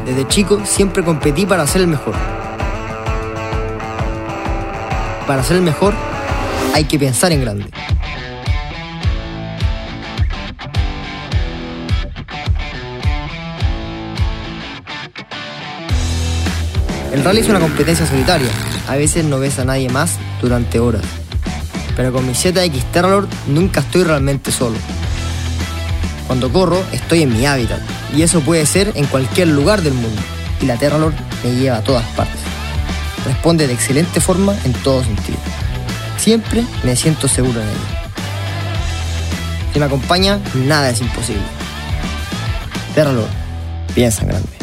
Desde 0.05 0.25
chico 0.29 0.61
siempre 0.63 1.03
competí 1.03 1.45
para 1.45 1.67
ser 1.67 1.81
el 1.81 1.87
mejor. 1.87 2.13
Para 5.27 5.43
ser 5.43 5.57
el 5.57 5.61
mejor 5.61 5.93
hay 6.73 6.85
que 6.85 6.97
pensar 6.97 7.33
en 7.33 7.41
grande. 7.41 7.65
El 17.11 17.25
rally 17.25 17.41
es 17.41 17.49
una 17.49 17.59
competencia 17.59 18.07
solitaria. 18.07 18.49
A 18.87 18.95
veces 18.95 19.25
no 19.25 19.37
ves 19.39 19.59
a 19.59 19.65
nadie 19.65 19.89
más 19.89 20.17
durante 20.41 20.79
horas 20.79 21.22
pero 21.95 22.11
con 22.11 22.25
mi 22.25 22.33
ZX 22.33 22.91
Terralord 22.91 23.27
nunca 23.47 23.81
estoy 23.81 24.03
realmente 24.03 24.51
solo. 24.51 24.77
Cuando 26.27 26.51
corro, 26.51 26.83
estoy 26.91 27.23
en 27.23 27.33
mi 27.33 27.45
hábitat, 27.45 27.81
y 28.15 28.21
eso 28.21 28.41
puede 28.41 28.65
ser 28.65 28.91
en 28.95 29.05
cualquier 29.05 29.49
lugar 29.49 29.81
del 29.81 29.93
mundo, 29.93 30.21
y 30.61 30.65
la 30.65 30.77
Terralord 30.77 31.13
me 31.43 31.51
lleva 31.51 31.77
a 31.77 31.83
todas 31.83 32.05
partes. 32.15 32.39
Responde 33.25 33.67
de 33.67 33.73
excelente 33.73 34.19
forma 34.19 34.55
en 34.63 34.73
todo 34.73 35.03
sentido. 35.03 35.39
Siempre 36.17 36.63
me 36.83 36.95
siento 36.95 37.27
seguro 37.27 37.61
en 37.61 37.67
ella. 37.67 38.03
Si 39.73 39.79
me 39.79 39.85
acompaña, 39.85 40.39
nada 40.53 40.89
es 40.89 41.01
imposible. 41.01 41.43
Terralord, 42.93 43.29
piensa 43.95 44.21
en 44.21 44.27
grande. 44.29 44.62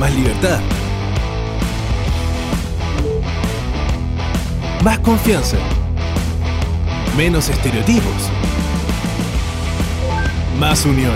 más 0.00 0.14
libertad. 0.14 0.58
Más 4.82 4.98
confianza. 5.00 5.58
Menos 7.18 7.50
estereotipos. 7.50 8.30
Más 10.58 10.86
unión. 10.86 11.12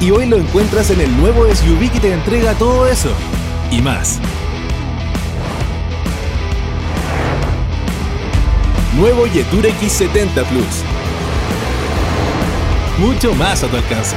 Y 0.00 0.10
hoy 0.10 0.26
lo 0.26 0.38
encuentras 0.38 0.90
en 0.90 1.00
el 1.00 1.16
nuevo 1.16 1.44
SUV 1.46 1.92
que 1.92 2.00
te 2.00 2.12
entrega 2.12 2.54
todo 2.54 2.88
eso. 2.88 3.10
Y 3.70 3.80
más. 3.80 4.18
Nuevo 8.96 9.28
Yetur 9.28 9.64
X70 9.64 10.44
Plus. 10.44 10.82
Mucho 12.98 13.32
más 13.36 13.62
a 13.62 13.68
tu 13.68 13.76
alcance. 13.76 14.16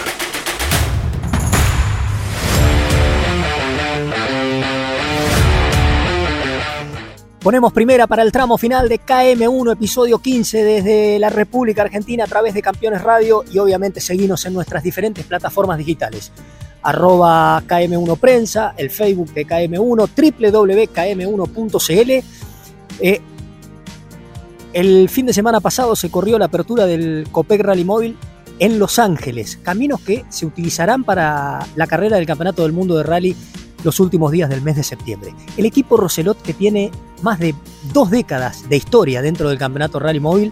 Ponemos 7.41 7.73
primera 7.73 8.05
para 8.05 8.21
el 8.21 8.31
tramo 8.31 8.55
final 8.59 8.87
de 8.87 8.99
KM1, 8.99 9.73
episodio 9.73 10.19
15 10.19 10.63
desde 10.63 11.17
la 11.17 11.31
República 11.31 11.81
Argentina 11.81 12.25
a 12.25 12.27
través 12.27 12.53
de 12.53 12.61
Campeones 12.61 13.01
Radio 13.01 13.43
y 13.51 13.57
obviamente 13.57 13.99
seguimos 13.99 14.45
en 14.45 14.53
nuestras 14.53 14.83
diferentes 14.83 15.25
plataformas 15.25 15.79
digitales. 15.79 16.31
Arroba 16.83 17.63
KM1 17.67 18.19
Prensa, 18.19 18.75
el 18.77 18.91
Facebook 18.91 19.33
de 19.33 19.47
KM1, 19.47 20.51
www.km1.cl. 20.51 22.11
Eh, 22.99 23.21
el 24.73 25.09
fin 25.09 25.25
de 25.25 25.33
semana 25.33 25.59
pasado 25.59 25.95
se 25.95 26.11
corrió 26.11 26.37
la 26.37 26.45
apertura 26.45 26.85
del 26.85 27.27
Copec 27.31 27.61
Rally 27.61 27.85
Móvil 27.85 28.17
en 28.59 28.77
Los 28.77 28.99
Ángeles, 28.99 29.57
caminos 29.63 29.99
que 30.01 30.25
se 30.29 30.45
utilizarán 30.45 31.03
para 31.03 31.65
la 31.75 31.87
carrera 31.87 32.17
del 32.17 32.27
Campeonato 32.27 32.61
del 32.61 32.71
Mundo 32.71 32.97
de 32.97 33.03
Rally 33.03 33.35
los 33.83 33.99
últimos 33.99 34.31
días 34.31 34.49
del 34.49 34.61
mes 34.61 34.75
de 34.75 34.83
septiembre. 34.83 35.33
El 35.57 35.65
equipo 35.65 35.97
Roselot, 35.97 36.41
que 36.41 36.53
tiene 36.53 36.91
más 37.21 37.39
de 37.39 37.55
dos 37.93 38.09
décadas 38.09 38.67
de 38.69 38.77
historia 38.77 39.21
dentro 39.21 39.49
del 39.49 39.57
Campeonato 39.57 39.99
Rally 39.99 40.19
Móvil, 40.19 40.51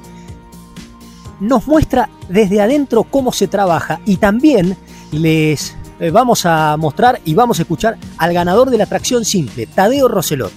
nos 1.39 1.67
muestra 1.67 2.09
desde 2.27 2.61
adentro 2.61 3.03
cómo 3.03 3.31
se 3.31 3.47
trabaja 3.47 4.01
y 4.05 4.17
también 4.17 4.75
les 5.11 5.75
eh, 5.99 6.11
vamos 6.11 6.45
a 6.45 6.77
mostrar 6.77 7.19
y 7.25 7.33
vamos 7.33 7.59
a 7.59 7.63
escuchar 7.63 7.97
al 8.17 8.33
ganador 8.33 8.69
de 8.69 8.77
la 8.77 8.85
tracción 8.85 9.25
simple, 9.25 9.65
Tadeo 9.67 10.07
Roselot. 10.07 10.51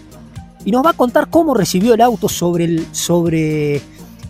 Y 0.64 0.70
nos 0.70 0.84
va 0.84 0.90
a 0.90 0.94
contar 0.94 1.28
cómo 1.28 1.54
recibió 1.54 1.94
el 1.94 2.00
auto 2.00 2.28
sobre 2.28 2.64
el, 2.64 2.86
sobre 2.92 3.82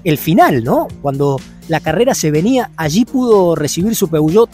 el 0.05 0.19
final, 0.19 0.65
¿no? 0.65 0.89
Cuando 1.03 1.39
la 1.69 1.81
carrera 1.81 2.15
se 2.15 2.31
venía, 2.31 2.71
allí 2.77 3.05
pudo 3.05 3.55
recibir 3.55 3.95
su 3.95 4.09
Peugeot. 4.09 4.51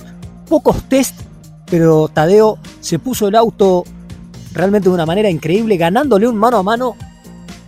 Pocos 0.48 0.82
test 0.88 1.20
pero 1.70 2.08
Tadeo 2.08 2.58
se 2.80 2.98
puso 2.98 3.28
el 3.28 3.34
auto 3.34 3.84
realmente 4.52 4.88
de 4.88 4.94
una 4.94 5.06
manera 5.06 5.30
increíble, 5.30 5.76
ganándole 5.76 6.26
un 6.26 6.36
mano 6.36 6.58
a 6.58 6.62
mano 6.62 6.96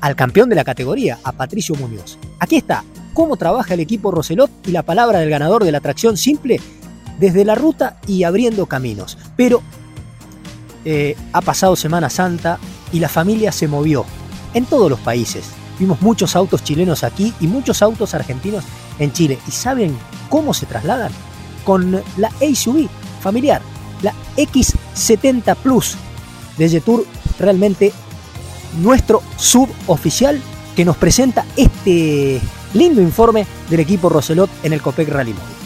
al 0.00 0.16
campeón 0.16 0.48
de 0.48 0.56
la 0.56 0.64
categoría, 0.64 1.18
a 1.22 1.32
Patricio 1.32 1.74
Muñoz. 1.74 2.18
Aquí 2.38 2.56
está, 2.56 2.84
cómo 3.12 3.36
trabaja 3.36 3.74
el 3.74 3.80
equipo 3.80 4.10
Roselot 4.10 4.50
y 4.66 4.72
la 4.72 4.82
palabra 4.82 5.20
del 5.20 5.30
ganador 5.30 5.64
de 5.64 5.72
la 5.72 5.80
tracción 5.80 6.16
simple 6.16 6.60
desde 7.18 7.44
la 7.44 7.54
ruta 7.54 7.98
y 8.06 8.24
abriendo 8.24 8.66
caminos. 8.66 9.18
Pero 9.36 9.62
eh, 10.84 11.16
ha 11.32 11.42
pasado 11.42 11.76
Semana 11.76 12.08
Santa 12.08 12.58
y 12.92 13.00
la 13.00 13.08
familia 13.08 13.52
se 13.52 13.68
movió 13.68 14.04
en 14.54 14.64
todos 14.64 14.90
los 14.90 15.00
países. 15.00 15.44
Vimos 15.78 16.00
muchos 16.02 16.34
autos 16.36 16.64
chilenos 16.64 17.04
aquí 17.04 17.32
y 17.40 17.46
muchos 17.46 17.82
autos 17.82 18.14
argentinos 18.14 18.64
en 18.98 19.12
Chile. 19.12 19.38
¿Y 19.46 19.50
saben 19.50 19.96
cómo 20.28 20.54
se 20.54 20.66
trasladan? 20.66 21.12
Con 21.64 22.02
la 22.16 22.30
SUV 22.54 22.88
familiar, 23.20 23.60
la 24.02 24.12
X70 24.36 25.56
Plus 25.56 25.96
de 26.56 26.68
Jetour, 26.68 27.06
realmente 27.38 27.92
nuestro 28.78 29.22
suboficial 29.36 30.40
que 30.76 30.84
nos 30.84 30.96
presenta 30.96 31.44
este 31.56 32.40
lindo 32.74 33.00
informe 33.00 33.46
del 33.68 33.80
equipo 33.80 34.08
Roselot 34.08 34.50
en 34.62 34.72
el 34.72 34.80
Copec 34.80 35.08
Rally 35.08 35.32
Móvil. 35.32 35.60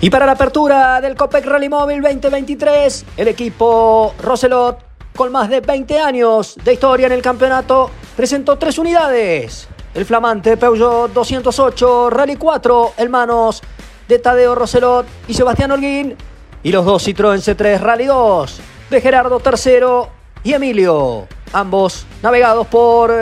Y 0.00 0.10
para 0.10 0.26
la 0.26 0.32
apertura 0.32 1.00
del 1.00 1.14
Copec 1.14 1.46
Rally 1.46 1.70
Móvil 1.70 2.02
2023, 2.02 3.06
el 3.16 3.28
equipo 3.28 4.14
Roselot, 4.22 4.84
con 5.16 5.32
más 5.32 5.48
de 5.48 5.60
20 5.60 5.98
años 5.98 6.56
de 6.62 6.74
historia 6.74 7.06
en 7.06 7.12
el 7.12 7.22
campeonato, 7.22 7.90
presentó 8.16 8.56
tres 8.56 8.78
unidades. 8.78 9.68
El 9.94 10.04
flamante 10.04 10.56
Peugeot 10.56 11.12
208 11.12 12.10
Rally 12.10 12.36
4 12.36 12.94
en 12.96 13.10
manos 13.10 13.62
de 14.08 14.18
Tadeo 14.18 14.54
Roselot 14.54 15.06
y 15.28 15.34
Sebastián 15.34 15.70
Holguín. 15.70 16.16
Y 16.62 16.72
los 16.72 16.84
dos 16.84 17.06
Citroën 17.06 17.38
C3 17.38 17.78
Rally 17.80 18.06
2 18.06 18.60
de 18.90 19.00
Gerardo 19.00 19.40
III 19.44 20.10
y 20.42 20.52
Emilio. 20.52 21.26
Ambos 21.52 22.06
navegados 22.22 22.66
por 22.66 23.12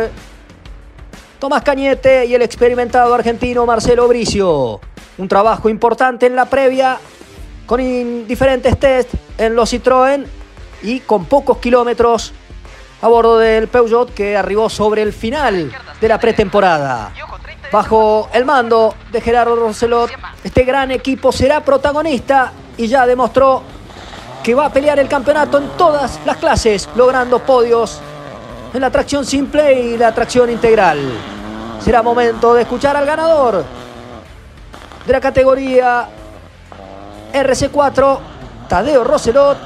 Tomás 1.39 1.63
Cañete 1.63 2.27
y 2.27 2.35
el 2.35 2.43
experimentado 2.43 3.13
argentino 3.15 3.67
Marcelo 3.67 4.09
Bricio. 4.09 4.81
Un 5.19 5.29
trabajo 5.29 5.69
importante 5.69 6.27
en 6.27 6.37
la 6.37 6.47
previa 6.47 6.99
con 7.67 8.27
diferentes 8.27 8.79
test 8.79 9.11
en 9.39 9.55
los 9.55 9.73
Citroën 9.73 10.25
y 10.83 11.01
con 11.01 11.27
pocos 11.27 11.59
kilómetros 11.59 12.33
a 13.03 13.09
bordo 13.09 13.39
del 13.39 13.67
Peugeot 13.67 14.15
que 14.15 14.37
arribó 14.37 14.71
sobre 14.71 15.03
el 15.03 15.13
final 15.13 15.73
de 16.01 16.09
la 16.09 16.19
pretemporada. 16.19 17.13
Bajo 17.73 18.29
el 18.33 18.45
mando 18.45 18.95
de 19.11 19.21
Gerardo 19.21 19.57
Roselot, 19.57 20.11
este 20.45 20.63
gran 20.63 20.93
equipo 20.93 21.33
será 21.33 21.65
protagonista 21.65 22.53
y 22.77 22.87
ya 22.87 23.05
demostró 23.05 23.63
que 24.43 24.55
va 24.55 24.67
a 24.67 24.73
pelear 24.73 24.99
el 25.01 25.09
campeonato 25.09 25.59
en 25.59 25.69
todas 25.71 26.21
las 26.25 26.37
clases, 26.37 26.89
logrando 26.95 27.41
podios 27.41 28.01
en 28.73 28.81
la 28.81 28.91
tracción 28.91 29.25
simple 29.25 29.81
y 29.81 29.99
la 29.99 30.15
tracción 30.15 30.49
integral. 30.51 30.99
Será 31.81 32.03
momento 32.03 32.55
de 32.55 32.63
escuchar 32.63 32.97
al 32.97 33.05
ganador 33.05 33.65
de 35.07 35.13
la 35.13 35.21
categoría 35.21 36.09
RC4, 37.33 38.19
Tadeo 38.69 39.03
Roselot, 39.03 39.59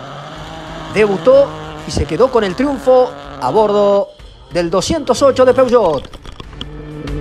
debutó 0.94 1.48
y 1.86 1.90
se 1.90 2.06
quedó 2.06 2.30
con 2.30 2.42
el 2.44 2.54
triunfo 2.54 3.10
a 3.40 3.50
bordo 3.50 4.10
del 4.52 4.70
208 4.70 5.44
de 5.44 5.54
Peugeot. 5.54 6.02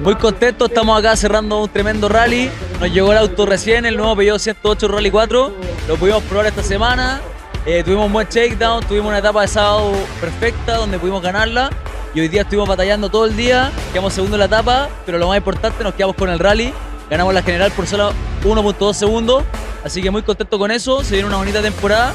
Muy 0.03 0.15
contento, 0.15 0.65
estamos 0.65 0.97
acá 0.99 1.15
cerrando 1.15 1.63
un 1.63 1.69
tremendo 1.69 2.07
rally. 2.07 2.49
Nos 2.79 2.91
llegó 2.91 3.11
el 3.11 3.17
auto 3.17 3.45
recién, 3.45 3.85
el 3.85 3.97
nuevo 3.97 4.15
Peugeot 4.15 4.39
108 4.39 4.87
Rally 4.87 5.11
4. 5.11 5.51
Lo 5.87 5.95
pudimos 5.95 6.23
probar 6.23 6.47
esta 6.47 6.63
semana. 6.63 7.21
Eh, 7.65 7.83
tuvimos 7.83 8.05
un 8.05 8.13
buen 8.13 8.27
shakedown, 8.27 8.83
tuvimos 8.85 9.09
una 9.09 9.17
etapa 9.17 9.41
de 9.41 9.47
sábado 9.47 9.91
perfecta 10.21 10.77
donde 10.77 10.99
pudimos 10.99 11.21
ganarla. 11.21 11.71
Y 12.13 12.21
hoy 12.21 12.27
día 12.27 12.43
estuvimos 12.43 12.69
batallando 12.69 13.09
todo 13.09 13.25
el 13.25 13.35
día, 13.35 13.71
quedamos 13.91 14.13
segundo 14.13 14.35
en 14.35 14.39
la 14.39 14.45
etapa, 14.45 14.87
pero 15.05 15.17
lo 15.17 15.27
más 15.27 15.37
importante, 15.37 15.83
nos 15.83 15.95
quedamos 15.95 16.15
con 16.15 16.29
el 16.29 16.39
rally. 16.39 16.71
Ganamos 17.09 17.33
la 17.33 17.41
general 17.41 17.71
por 17.71 17.87
solo 17.87 18.13
1.2 18.43 18.93
segundos, 18.93 19.43
así 19.83 20.01
que 20.01 20.11
muy 20.11 20.21
contento 20.21 20.57
con 20.57 20.71
eso. 20.71 21.03
Se 21.03 21.15
viene 21.15 21.27
una 21.27 21.37
bonita 21.37 21.61
temporada. 21.61 22.13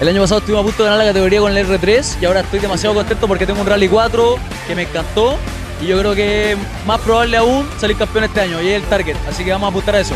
El 0.00 0.08
año 0.08 0.22
pasado 0.22 0.40
estuvimos 0.40 0.64
a 0.64 0.66
punto 0.66 0.82
de 0.82 0.90
ganar 0.90 1.04
la 1.04 1.10
categoría 1.12 1.40
con 1.40 1.56
el 1.56 1.66
R3 1.66 2.20
y 2.20 2.24
ahora 2.24 2.40
estoy 2.40 2.58
demasiado 2.58 2.96
contento 2.96 3.28
porque 3.28 3.46
tengo 3.46 3.60
un 3.60 3.66
Rally 3.66 3.88
4 3.88 4.36
que 4.66 4.74
me 4.74 4.82
encantó 4.82 5.36
y 5.80 5.86
yo 5.86 5.96
creo 6.00 6.14
que 6.16 6.52
es 6.52 6.58
más 6.84 7.00
probable 7.00 7.36
aún 7.36 7.64
salir 7.78 7.96
campeón 7.96 8.24
este 8.24 8.40
año 8.40 8.60
y 8.60 8.70
es 8.70 8.82
el 8.82 8.88
target, 8.88 9.16
así 9.28 9.44
que 9.44 9.52
vamos 9.52 9.66
a 9.66 9.70
apuntar 9.70 9.94
a 9.94 10.00
eso. 10.00 10.14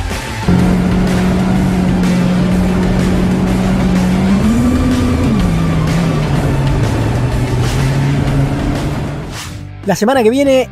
La 9.86 9.94
semana 9.94 10.24
que 10.24 10.30
viene 10.30 10.68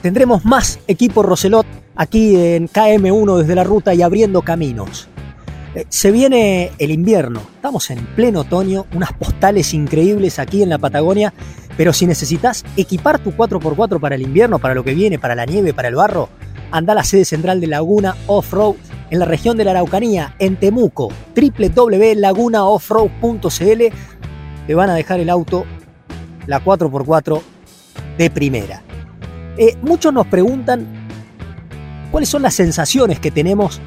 tendremos 0.00 0.46
más 0.46 0.78
equipo 0.86 1.22
Roselot 1.22 1.66
aquí 1.94 2.34
en 2.34 2.68
KM1 2.68 3.36
desde 3.36 3.54
la 3.54 3.64
ruta 3.64 3.92
y 3.92 4.00
abriendo 4.00 4.40
caminos. 4.40 5.08
Eh, 5.76 5.86
se 5.90 6.10
viene 6.10 6.72
el 6.78 6.90
invierno, 6.90 7.42
estamos 7.54 7.90
en 7.90 7.98
pleno 8.16 8.40
otoño, 8.40 8.86
unas 8.94 9.12
postales 9.12 9.74
increíbles 9.74 10.38
aquí 10.38 10.62
en 10.62 10.70
la 10.70 10.78
Patagonia, 10.78 11.34
pero 11.76 11.92
si 11.92 12.06
necesitas 12.06 12.64
equipar 12.78 13.18
tu 13.18 13.32
4x4 13.32 14.00
para 14.00 14.14
el 14.14 14.22
invierno, 14.22 14.58
para 14.58 14.74
lo 14.74 14.82
que 14.82 14.94
viene, 14.94 15.18
para 15.18 15.34
la 15.34 15.44
nieve, 15.44 15.74
para 15.74 15.88
el 15.88 15.94
barro, 15.94 16.30
anda 16.70 16.94
a 16.94 16.96
la 16.96 17.04
sede 17.04 17.26
central 17.26 17.60
de 17.60 17.66
Laguna 17.66 18.16
Off-Road 18.26 18.76
en 19.10 19.18
la 19.18 19.26
región 19.26 19.58
de 19.58 19.64
la 19.64 19.72
Araucanía, 19.72 20.34
en 20.38 20.56
Temuco, 20.56 21.12
www.lagunaoffroad.cl. 21.36 23.82
Te 24.66 24.74
van 24.74 24.88
a 24.88 24.94
dejar 24.94 25.20
el 25.20 25.28
auto, 25.28 25.66
la 26.46 26.64
4x4 26.64 27.42
de 28.16 28.30
primera. 28.30 28.82
Eh, 29.58 29.76
muchos 29.82 30.14
nos 30.14 30.26
preguntan 30.26 30.86
cuáles 32.10 32.30
son 32.30 32.40
las 32.40 32.54
sensaciones 32.54 33.20
que 33.20 33.30
tenemos 33.30 33.82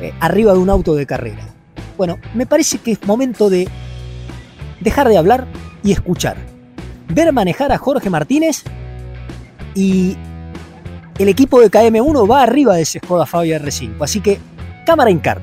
eh, 0.00 0.12
arriba 0.20 0.52
de 0.52 0.58
un 0.58 0.70
auto 0.70 0.94
de 0.94 1.06
carrera. 1.06 1.46
Bueno, 1.96 2.18
me 2.34 2.46
parece 2.46 2.78
que 2.78 2.92
es 2.92 3.06
momento 3.06 3.48
de 3.48 3.68
dejar 4.80 5.08
de 5.08 5.18
hablar 5.18 5.46
y 5.82 5.92
escuchar. 5.92 6.36
Ver 7.08 7.32
manejar 7.32 7.72
a 7.72 7.78
Jorge 7.78 8.10
Martínez 8.10 8.64
y 9.74 10.16
el 11.18 11.28
equipo 11.28 11.60
de 11.60 11.70
KM1 11.70 12.30
va 12.30 12.42
arriba 12.42 12.74
de 12.74 12.82
ese 12.82 12.98
Skoda 12.98 13.26
Fabia 13.26 13.60
R5. 13.60 13.96
Así 14.00 14.20
que 14.20 14.38
cámara 14.86 15.10
en 15.10 15.18
car. 15.18 15.40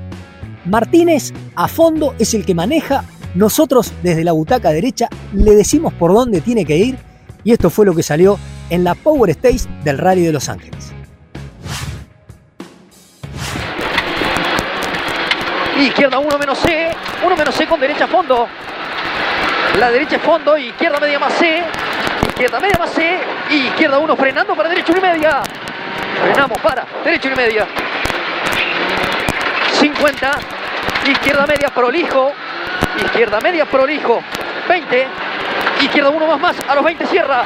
Martínez 0.65 1.33
a 1.55 1.67
fondo 1.67 2.13
es 2.19 2.33
el 2.33 2.45
que 2.45 2.53
maneja. 2.53 3.05
Nosotros 3.35 3.93
desde 4.03 4.23
la 4.23 4.33
butaca 4.33 4.71
derecha 4.71 5.07
le 5.33 5.55
decimos 5.55 5.93
por 5.93 6.13
dónde 6.13 6.41
tiene 6.41 6.65
que 6.65 6.77
ir. 6.77 6.97
Y 7.43 7.53
esto 7.53 7.69
fue 7.69 7.85
lo 7.85 7.95
que 7.95 8.03
salió 8.03 8.37
en 8.69 8.83
la 8.83 8.93
Power 8.95 9.29
Stage 9.31 9.67
del 9.83 9.97
Rally 9.97 10.23
de 10.23 10.31
Los 10.33 10.49
Ángeles. 10.49 10.93
Izquierda 15.81 16.19
1 16.19 16.37
menos 16.37 16.59
C. 16.59 16.91
1 17.23 17.35
menos 17.35 17.55
C 17.55 17.65
con 17.65 17.79
derecha 17.79 18.05
a 18.05 18.07
fondo. 18.07 18.47
La 19.79 19.89
derecha 19.89 20.17
es 20.17 20.21
fondo. 20.21 20.55
Izquierda 20.55 20.99
media 20.99 21.17
más 21.17 21.33
C. 21.33 21.63
Izquierda 22.27 22.59
media 22.59 22.77
más 22.77 22.91
C. 22.91 23.19
Izquierda 23.49 23.97
1 23.97 24.15
frenando 24.15 24.55
para 24.55 24.69
derecha 24.69 24.91
1 24.91 24.99
y 24.99 25.01
media. 25.01 25.41
Frenamos 26.21 26.59
para 26.61 26.85
derecha 27.03 27.29
1 27.29 27.33
y 27.33 27.45
media. 27.45 27.67
50. 29.79 30.31
Izquierda 31.07 31.47
media 31.47 31.69
prolijo. 31.69 32.31
Izquierda 33.03 33.39
media 33.41 33.65
prolijo. 33.65 34.21
20. 34.69 35.07
Izquierda 35.81 36.09
1 36.11 36.27
más 36.27 36.39
más. 36.39 36.55
A 36.67 36.75
los 36.75 36.83
20 36.83 37.07
cierra. 37.07 37.43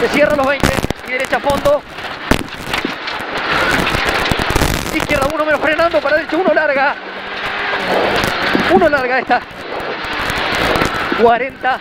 Se 0.00 0.08
cierra 0.08 0.32
a 0.32 0.36
los 0.36 0.46
20. 0.46 0.68
Y 1.06 1.12
derecha 1.12 1.36
a 1.36 1.40
fondo. 1.40 1.82
Izquierda 4.94 5.26
1 5.32 5.44
menos 5.44 5.60
frenando 5.60 6.00
para 6.00 6.16
derecha 6.16 6.36
1 6.36 6.54
larga. 6.54 6.94
1 8.70 8.88
larga 8.88 9.18
esta. 9.18 9.40
40. 11.20 11.78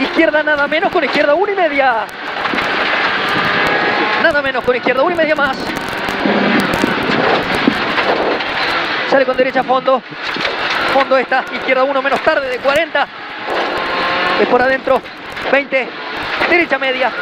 Izquierda 0.00 0.42
nada 0.42 0.66
menos 0.66 0.90
con 0.90 1.04
izquierda 1.04 1.34
1 1.34 1.52
y 1.52 1.54
media. 1.54 2.06
Nada 4.22 4.42
menos 4.42 4.64
con 4.64 4.74
izquierda 4.74 5.02
1 5.02 5.12
y 5.12 5.16
media 5.16 5.36
más. 5.36 5.56
Sale 9.10 9.26
con 9.26 9.36
derecha 9.36 9.62
fondo. 9.62 10.02
Fondo 10.94 11.18
esta. 11.18 11.44
Izquierda 11.52 11.84
1 11.84 12.02
menos 12.02 12.20
tarde 12.22 12.48
de 12.48 12.58
40. 12.58 13.06
Es 14.40 14.48
por 14.48 14.62
adentro. 14.62 15.00
20. 15.52 15.88
Derecha 16.48 16.78
media. 16.78 17.12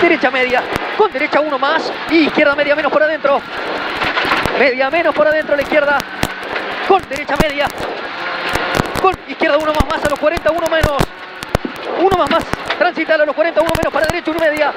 Derecha 0.00 0.30
media. 0.30 0.62
Con 0.96 1.12
derecha 1.12 1.40
1 1.40 1.58
más. 1.58 1.92
Y 2.10 2.26
izquierda 2.26 2.54
media 2.54 2.76
menos 2.76 2.92
por 2.92 3.02
adentro. 3.02 3.40
Media 4.58 4.90
menos 4.90 5.14
por 5.14 5.26
adentro 5.26 5.56
la 5.56 5.62
izquierda. 5.62 5.98
Con 6.86 7.02
derecha 7.08 7.34
media. 7.42 7.66
Con 9.00 9.16
izquierda 9.28 9.58
1 9.58 9.72
más 9.72 9.86
más 9.88 10.04
a 10.04 10.08
los 10.08 10.18
40, 10.18 10.50
1 10.50 10.66
menos. 10.68 11.02
1 12.00 12.18
más 12.18 12.30
más. 12.30 12.44
Transitar 12.78 13.20
a 13.20 13.24
los 13.24 13.34
40, 13.34 13.60
1 13.60 13.70
menos 13.76 13.92
para 13.92 14.06
derecha 14.06 14.30
1 14.30 14.40
media. 14.40 14.72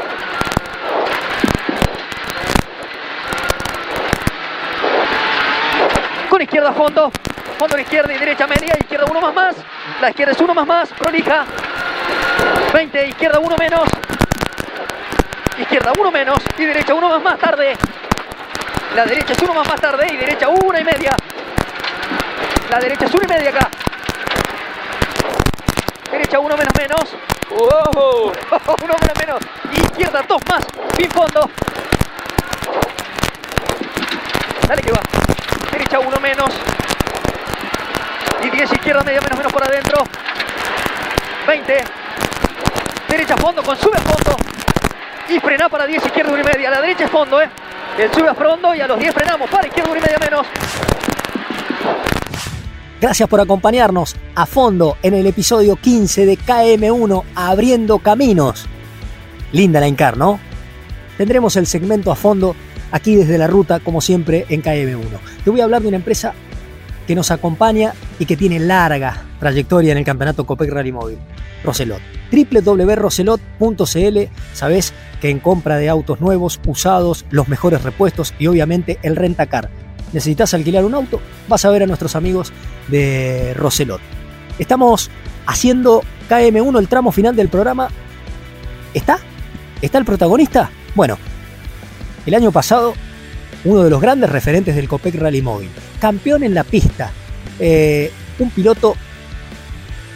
Con 6.30 6.42
izquierda 6.42 6.74
fondo. 6.74 7.12
Fondo 7.58 7.76
a 7.76 7.82
izquierda 7.82 8.14
y 8.14 8.18
derecha 8.18 8.48
media. 8.48 8.76
Izquierda 8.80 9.06
1 9.10 9.22
más 9.22 9.34
más. 9.34 9.56
La 10.02 10.10
izquierda 10.10 10.34
es 10.34 10.42
1 10.42 10.54
más 10.54 10.68
más. 10.68 10.90
Prolija. 10.90 11.46
20. 12.74 13.08
Izquierda 13.08 13.40
1 13.40 13.56
menos. 13.60 13.88
Izquierda 15.58 15.92
uno 16.00 16.12
menos 16.12 16.40
y 16.58 16.66
derecha 16.66 16.94
uno 16.94 17.10
más 17.10 17.22
más 17.22 17.40
tarde. 17.40 17.76
La 18.96 19.06
derecha 19.06 19.34
es 19.34 19.40
uno 19.40 19.54
más 19.54 19.68
más 19.68 19.80
tarde 19.80 20.08
y 20.12 20.18
derecha 20.18 20.48
una 20.50 20.80
y 20.80 20.84
media. 20.84 21.16
La 22.70 22.80
derecha 22.80 23.06
es 23.06 23.14
una 23.14 23.24
y 23.24 23.28
media 23.28 23.50
acá. 23.50 23.70
Derecha 26.12 26.40
uno 26.40 26.56
menos 26.58 26.74
menos. 26.78 27.16
¡Wow! 27.50 28.32
uno 28.84 28.96
menos 29.02 29.18
menos. 29.20 29.40
Izquierda 29.72 30.24
dos 30.28 30.42
más. 30.50 30.66
Fin 30.96 31.10
fondo. 31.12 31.50
Dale 34.68 34.82
que 34.82 34.92
va. 34.92 35.00
Derecha 35.72 36.00
uno 36.00 36.20
menos. 36.20 36.50
Y 38.44 38.50
10 38.50 38.72
izquierda 38.74 39.04
media 39.04 39.22
menos 39.22 39.38
menos 39.38 39.54
por 39.54 39.64
adentro. 39.64 40.04
20. 41.48 41.84
Derecha 43.10 43.38
fondo 43.38 43.64
con 43.64 43.78
sube 43.78 43.98
a 43.98 44.02
fondo. 44.02 44.57
Y 45.30 45.40
frena 45.40 45.68
para 45.68 45.86
10 45.86 46.06
izquierda 46.06 46.32
una 46.32 46.42
y 46.42 46.46
media. 46.46 46.70
A 46.70 46.72
la 46.72 46.82
derecha 46.82 47.06
es 47.06 47.12
fondo, 47.12 47.42
¿eh? 47.42 47.50
El 47.98 48.14
sube 48.14 48.30
a 48.30 48.34
fondo 48.34 48.74
y 48.74 48.80
a 48.80 48.88
los 48.88 48.98
10 49.00 49.14
frenamos. 49.14 49.50
Para 49.50 49.68
izquierda 49.68 49.92
una 49.92 50.00
y 50.00 50.04
media 50.04 50.18
menos. 50.20 50.48
Gracias 53.02 53.30
por 53.30 53.42
acompañarnos 53.42 54.16
a 54.36 54.46
fondo 54.46 54.98
en 55.04 55.14
el 55.14 55.28
episodio 55.28 55.76
15 55.76 56.26
de 56.26 56.38
KM1 56.38 57.24
Abriendo 57.36 58.00
Caminos. 58.00 58.66
Linda 59.52 59.80
la 59.80 59.88
Incar, 59.88 60.18
¿no? 60.18 60.40
Tendremos 61.18 61.56
el 61.58 61.68
segmento 61.68 62.12
a 62.12 62.16
fondo 62.16 62.56
aquí 62.92 63.16
desde 63.16 63.38
la 63.38 63.48
ruta, 63.48 63.80
como 63.80 64.02
siempre, 64.02 64.46
en 64.50 64.64
KM1. 64.64 65.20
Te 65.44 65.50
voy 65.50 65.62
a 65.62 65.66
hablar 65.66 65.82
de 65.82 65.90
una 65.90 65.98
empresa 65.98 66.34
que 67.08 67.16
nos 67.16 67.32
acompaña 67.32 67.94
y 68.20 68.26
que 68.26 68.38
tiene 68.38 68.60
larga 68.60 69.24
trayectoria 69.40 69.94
en 69.94 69.98
el 69.98 70.04
campeonato 70.04 70.46
Copec 70.46 70.70
Rally 70.70 70.92
Móvil, 70.92 71.18
Roselot. 71.64 72.02
www.roselot.cl, 72.32 74.18
sabes 74.54 74.94
que 75.22 75.30
en 75.30 75.40
compra 75.40 75.78
de 75.78 75.90
autos 75.90 76.22
nuevos, 76.22 76.60
usados, 76.68 77.26
los 77.32 77.48
mejores 77.48 77.82
repuestos 77.84 78.34
y 78.38 78.48
obviamente 78.48 79.00
el 79.02 79.16
rentacar. 79.16 79.70
¿Necesitas 80.14 80.54
alquilar 80.54 80.86
un 80.86 80.94
auto? 80.94 81.20
Vas 81.48 81.66
a 81.66 81.70
ver 81.70 81.84
a 81.84 81.88
nuestros 81.88 82.16
amigos 82.16 82.52
de 82.90 83.54
Roselot. 83.56 84.02
Estamos 84.60 85.10
haciendo 85.46 86.04
KM1 86.30 86.80
el 86.80 86.88
tramo 86.88 87.12
final 87.12 87.36
del 87.36 87.50
programa. 87.50 87.90
¿Está? 88.94 89.20
¿Está 89.82 89.98
el 89.98 90.06
protagonista? 90.06 90.70
Bueno, 90.96 91.18
el 92.26 92.34
año 92.34 92.52
pasado, 92.52 92.94
uno 93.68 93.84
de 93.84 93.90
los 93.90 94.00
grandes 94.02 94.30
referentes 94.30 94.76
del 94.76 94.88
Copec 94.88 95.16
Rally 95.16 95.42
Móvil, 95.42 95.70
campeón 96.00 96.44
en 96.44 96.54
la 96.54 96.64
pista, 96.64 97.12
eh, 97.60 98.12
un 98.40 98.50
piloto 98.50 98.96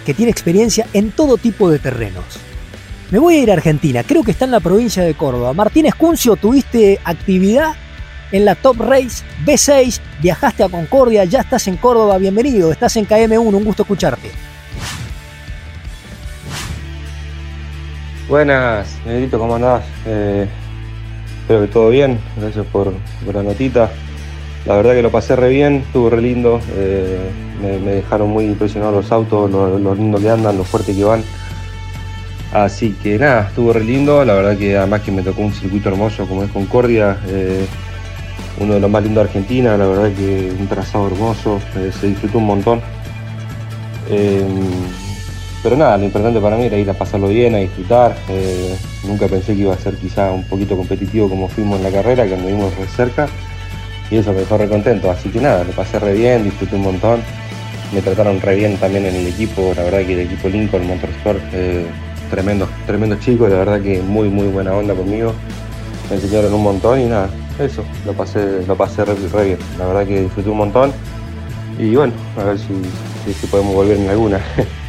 que 0.05 0.13
tiene 0.13 0.31
experiencia 0.31 0.87
en 0.93 1.11
todo 1.11 1.37
tipo 1.37 1.69
de 1.69 1.77
terrenos. 1.77 2.23
Me 3.11 3.19
voy 3.19 3.35
a 3.35 3.39
ir 3.39 3.51
a 3.51 3.55
Argentina, 3.55 4.03
creo 4.03 4.23
que 4.23 4.31
está 4.31 4.45
en 4.45 4.51
la 4.51 4.61
provincia 4.61 5.03
de 5.03 5.15
Córdoba. 5.15 5.53
Martín 5.53 5.85
Escuncio, 5.85 6.37
tuviste 6.37 7.01
actividad 7.03 7.73
en 8.31 8.45
la 8.45 8.55
Top 8.55 8.79
Race 8.79 9.25
B6, 9.45 9.99
viajaste 10.21 10.63
a 10.63 10.69
Concordia, 10.69 11.25
ya 11.25 11.41
estás 11.41 11.67
en 11.67 11.75
Córdoba, 11.75 12.17
bienvenido, 12.19 12.71
estás 12.71 12.95
en 12.95 13.05
KM1, 13.05 13.53
un 13.53 13.65
gusto 13.65 13.83
escucharte. 13.83 14.31
Buenas, 18.29 18.95
Negrito, 19.05 19.37
¿cómo 19.37 19.55
andás? 19.55 19.83
Eh, 20.05 20.47
espero 21.51 21.67
que 21.67 21.73
todo 21.73 21.89
bien, 21.89 22.17
gracias 22.37 22.65
por, 22.67 22.93
la 23.33 23.43
notita. 23.43 23.91
La 24.65 24.77
verdad 24.77 24.93
que 24.93 25.01
lo 25.01 25.11
pasé 25.11 25.35
re 25.35 25.49
bien, 25.49 25.83
estuvo 25.85 26.09
re 26.09 26.21
lindo, 26.21 26.61
eh, 26.75 27.19
me, 27.61 27.91
dejaron 27.91 28.29
muy 28.29 28.45
impresionados 28.45 28.95
los 28.95 29.11
autos, 29.11 29.51
lo, 29.51 29.77
lo 29.77 29.93
lindo 29.93 30.17
que 30.17 30.29
andan, 30.29 30.57
lo 30.57 30.63
fuerte 30.63 30.95
que 30.95 31.03
van. 31.03 31.23
Así 32.53 32.95
que 33.03 33.19
nada, 33.19 33.47
estuvo 33.49 33.73
re 33.73 33.83
lindo, 33.83 34.23
la 34.23 34.33
verdad 34.33 34.57
que 34.57 34.77
además 34.77 35.01
que 35.01 35.11
me 35.11 35.23
tocó 35.23 35.41
un 35.41 35.51
circuito 35.51 35.89
hermoso 35.89 36.25
como 36.25 36.43
es 36.43 36.51
Concordia, 36.51 37.17
eh, 37.27 37.65
uno 38.59 38.75
de 38.75 38.79
los 38.79 38.89
más 38.89 39.03
lindos 39.03 39.23
de 39.23 39.29
Argentina, 39.29 39.75
la 39.75 39.87
verdad 39.87 40.11
que 40.13 40.53
un 40.57 40.67
trazado 40.67 41.07
hermoso, 41.07 41.59
eh, 41.75 41.91
se 41.99 42.07
disfrutó 42.07 42.37
un 42.37 42.45
montón. 42.45 42.81
Pero 45.63 45.77
nada, 45.77 45.97
lo 45.97 46.05
importante 46.05 46.39
para 46.39 46.57
mí 46.57 46.65
era 46.65 46.77
ir 46.77 46.89
a 46.89 46.93
pasarlo 46.93 47.27
bien, 47.27 47.53
a 47.53 47.59
disfrutar. 47.59 48.15
Eh, 48.29 48.75
nunca 49.03 49.27
pensé 49.27 49.53
que 49.53 49.61
iba 49.61 49.73
a 49.73 49.77
ser 49.77 49.95
quizá 49.95 50.31
un 50.31 50.43
poquito 50.45 50.75
competitivo 50.75 51.29
como 51.29 51.47
fuimos 51.47 51.77
en 51.77 51.83
la 51.83 51.91
carrera, 51.91 52.25
que 52.25 52.33
anduvimos 52.33 52.75
re 52.77 52.87
cerca. 52.87 53.27
Y 54.09 54.17
eso 54.17 54.33
me 54.33 54.39
dejó 54.39 54.57
re 54.57 54.67
contento. 54.67 55.11
Así 55.11 55.29
que 55.29 55.39
nada, 55.39 55.63
lo 55.63 55.71
pasé 55.71 55.99
re 55.99 56.13
bien, 56.13 56.43
disfruté 56.43 56.75
un 56.75 56.83
montón. 56.83 57.21
Me 57.93 58.01
trataron 58.01 58.41
re 58.41 58.55
bien 58.55 58.77
también 58.77 59.05
en 59.05 59.15
el 59.15 59.27
equipo, 59.27 59.73
la 59.75 59.83
verdad 59.83 59.99
que 59.99 60.13
el 60.13 60.19
equipo 60.21 60.49
Lincoln 60.49 60.87
Motorsport, 60.87 61.41
eh, 61.53 61.85
tremendos, 62.29 62.69
tremendos 62.87 63.19
chicos, 63.19 63.49
la 63.49 63.57
verdad 63.57 63.81
que 63.81 64.01
muy 64.01 64.29
muy 64.29 64.47
buena 64.47 64.73
onda 64.73 64.95
conmigo. 64.95 65.33
Me 66.09 66.15
enseñaron 66.15 66.53
un 66.53 66.63
montón 66.63 67.01
y 67.01 67.05
nada, 67.05 67.29
eso, 67.59 67.83
lo 68.05 68.13
pasé, 68.13 68.65
lo 68.65 68.75
pasé 68.75 69.05
re, 69.05 69.13
re 69.31 69.45
bien. 69.45 69.59
La 69.77 69.85
verdad 69.87 70.07
que 70.07 70.21
disfruté 70.21 70.49
un 70.49 70.57
montón. 70.57 70.91
Y 71.77 71.95
bueno, 71.95 72.13
a 72.37 72.43
ver 72.45 72.57
si, 72.57 72.67
si, 73.25 73.33
si 73.33 73.47
podemos 73.47 73.75
volver 73.75 73.97
en 73.97 74.09
alguna. 74.09 74.39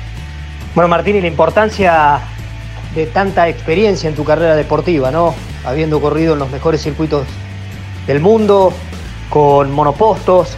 Bueno, 0.74 0.88
Martín, 0.88 1.16
y 1.16 1.20
la 1.20 1.26
importancia 1.26 2.20
de 2.94 3.06
tanta 3.06 3.46
experiencia 3.48 4.08
en 4.08 4.14
tu 4.14 4.24
carrera 4.24 4.56
deportiva, 4.56 5.10
¿no? 5.10 5.34
Habiendo 5.64 6.00
corrido 6.00 6.32
en 6.32 6.38
los 6.38 6.50
mejores 6.50 6.80
circuitos 6.80 7.26
del 8.06 8.20
mundo, 8.20 8.72
con 9.28 9.70
monopostos, 9.70 10.56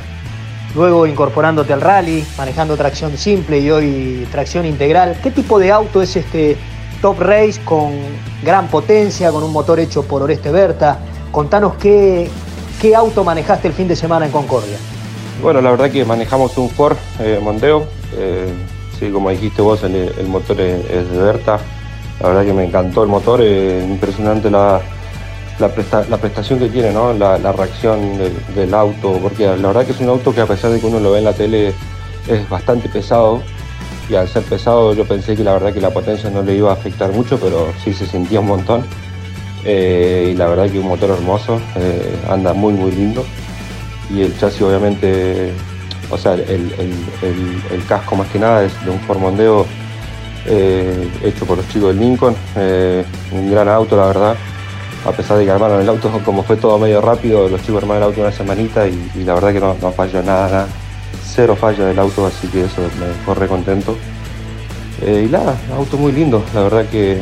luego 0.75 1.07
incorporándote 1.07 1.73
al 1.73 1.81
rally, 1.81 2.25
manejando 2.39 2.77
tracción 2.77 3.17
simple 3.19 3.59
y 3.59 3.71
hoy 3.71 4.29
tracción 4.31 4.67
integral. 4.67 5.17
¿Qué 5.21 5.33
tipo 5.33 5.59
de 5.59 5.73
auto 5.73 6.01
es 6.01 6.15
este 6.15 6.57
Top 7.03 7.21
Race 7.21 7.61
con 7.65 7.93
gran 8.45 8.69
potencia, 8.69 9.33
con 9.33 9.43
un 9.43 9.53
motor 9.53 9.81
hecho 9.81 10.05
por 10.05 10.23
Oreste 10.23 10.53
Berta? 10.53 10.99
Contanos 11.33 11.75
qué, 11.75 12.31
qué 12.81 12.95
auto 12.95 13.25
manejaste 13.25 13.67
el 13.67 13.75
fin 13.75 13.89
de 13.89 13.97
semana 13.97 14.27
en 14.27 14.33
Concordia. 14.33 14.77
Bueno, 15.43 15.61
la 15.61 15.73
verdad 15.73 15.91
que 15.91 16.05
manejamos 16.05 16.57
un 16.57 16.71
Ford 16.71 16.97
eh, 17.19 17.41
Mondeo. 17.43 17.85
Eh, 18.17 18.47
sí, 18.99 19.11
como 19.11 19.31
dijiste 19.31 19.63
vos, 19.63 19.83
el, 19.83 20.27
motor 20.27 20.61
es, 20.61 20.85
es, 20.91 21.11
de 21.11 21.19
Berta. 21.19 21.59
La 22.21 22.29
verdad 22.29 22.45
que 22.45 22.53
me 22.53 22.65
encantó 22.65 23.03
el 23.03 23.09
motor, 23.09 23.41
eh, 23.43 23.85
impresionante 23.89 24.51
la, 24.51 24.81
la, 25.59 25.69
presta, 25.69 26.05
la, 26.09 26.17
prestación 26.17 26.59
que 26.59 26.69
tiene, 26.69 26.93
¿no? 26.93 27.13
la, 27.13 27.53
reacción 27.53 28.19
del, 28.19 28.33
del, 28.55 28.75
auto, 28.75 29.19
porque 29.21 29.47
la 29.47 29.69
verdad 29.69 29.85
que 29.85 29.93
es 29.93 30.01
un 30.01 30.09
auto 30.09 30.35
que 30.35 30.41
a 30.41 30.47
pesar 30.47 30.71
de 30.71 30.81
que 30.81 30.87
uno 30.87 31.01
lo 31.01 31.13
ve 31.13 31.19
en 31.19 31.25
la 31.25 31.33
tele 31.33 31.75
es 32.29 32.49
bastante 32.49 32.89
pesado. 32.89 33.43
Y 34.09 34.15
al 34.17 34.29
ser 34.29 34.43
pesado 34.43 34.93
yo 34.93 35.07
pensé 35.07 35.35
que 35.35 35.43
la 35.43 35.55
verdad 35.55 35.73
que 35.73 35.81
la 35.81 35.91
potencia 35.91 36.29
no 36.29 36.43
le 36.43 36.55
iba 36.55 36.71
a 36.71 36.75
afectar 36.75 37.11
mucho, 37.11 37.39
pero 37.39 37.73
sí 37.83 37.95
se 37.95 38.07
sentía 38.07 38.41
un 38.41 38.47
montón. 38.47 38.85
Eh, 39.65 40.31
y 40.33 40.37
la 40.37 40.47
verdad 40.47 40.71
que 40.71 40.79
un 40.79 40.89
motor 40.89 41.11
hermoso, 41.11 41.59
eh, 41.77 42.17
anda 42.29 42.53
muy 42.53 42.75
muy 42.75 42.93
lindo. 42.93 43.25
Y 44.11 44.23
el 44.23 44.39
chasis 44.39 44.61
obviamente 44.63 45.53
o 46.15 46.19
sea, 46.19 46.35
el, 46.35 46.73
el, 47.71 47.87
casco 47.87 48.17
más 48.17 48.29
que 48.29 48.39
nada 48.39 48.65
es 48.65 48.85
de 48.85 48.91
un 48.91 49.01
Ford 49.01 49.19
Mondeo 49.19 49.67
eh, 50.47 51.09
hecho 51.23 51.45
por 51.45 51.57
los 51.57 51.69
chicos 51.69 51.89
del 51.89 51.99
Lincoln, 51.99 52.35
eh, 52.57 53.05
un 53.33 53.51
gran 53.51 53.69
auto 53.69 53.97
la 53.97 54.07
verdad, 54.07 54.37
a 55.05 55.13
pesar 55.13 55.39
de 55.39 55.45
que 55.45 55.51
armaron 55.51 55.81
el 55.81 55.89
auto 55.89 56.11
como 56.25 56.43
fue 56.43 56.57
todo 56.57 56.79
medio 56.79 57.01
rápido, 57.01 57.49
los 57.49 57.63
chicos 57.63 57.83
armaron 57.83 58.03
el 58.03 58.09
auto 58.09 58.21
una 58.21 58.33
semanita 58.33 58.87
y, 58.87 59.25
la 59.25 59.35
verdad 59.35 59.53
que 59.53 59.61
no, 59.61 59.77
no, 59.81 59.93
falló 59.93 60.23
nada, 60.23 60.49
nada, 60.49 60.67
cero 61.25 61.57
falla 61.57 61.87
del 61.87 61.99
auto, 61.99 62.27
así 62.27 62.47
que 62.49 62.65
eso 62.65 62.81
me 63.01 63.07
dejó 63.07 63.35
re 63.35 63.49
contento. 63.49 63.97
Eh, 65.03 65.25
y 65.27 65.31
nada, 65.31 65.57
auto 65.77 65.97
muy 65.97 66.13
lindo, 66.13 66.45
la 66.55 66.63
verdad 66.63 66.87
que 66.91 67.21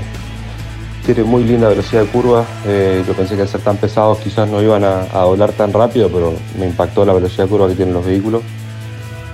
tiene 1.04 1.24
muy 1.24 1.44
linda 1.44 1.68
velocidad 1.68 2.02
de 2.02 2.08
curva. 2.08 2.44
Eh, 2.66 3.02
yo 3.06 3.14
pensé 3.14 3.34
que 3.34 3.42
al 3.42 3.48
ser 3.48 3.60
tan 3.60 3.76
pesados 3.76 4.18
quizás 4.18 4.48
no 4.48 4.62
iban 4.62 4.84
a, 4.84 5.02
a, 5.12 5.24
volar 5.24 5.52
tan 5.52 5.72
rápido, 5.72 6.08
pero 6.08 6.34
me 6.58 6.66
impactó 6.66 7.04
la 7.04 7.12
velocidad 7.12 7.44
de 7.44 7.50
curva 7.50 7.68
que 7.68 7.74
tienen 7.74 7.94
los 7.94 8.04
vehículos. 8.04 8.42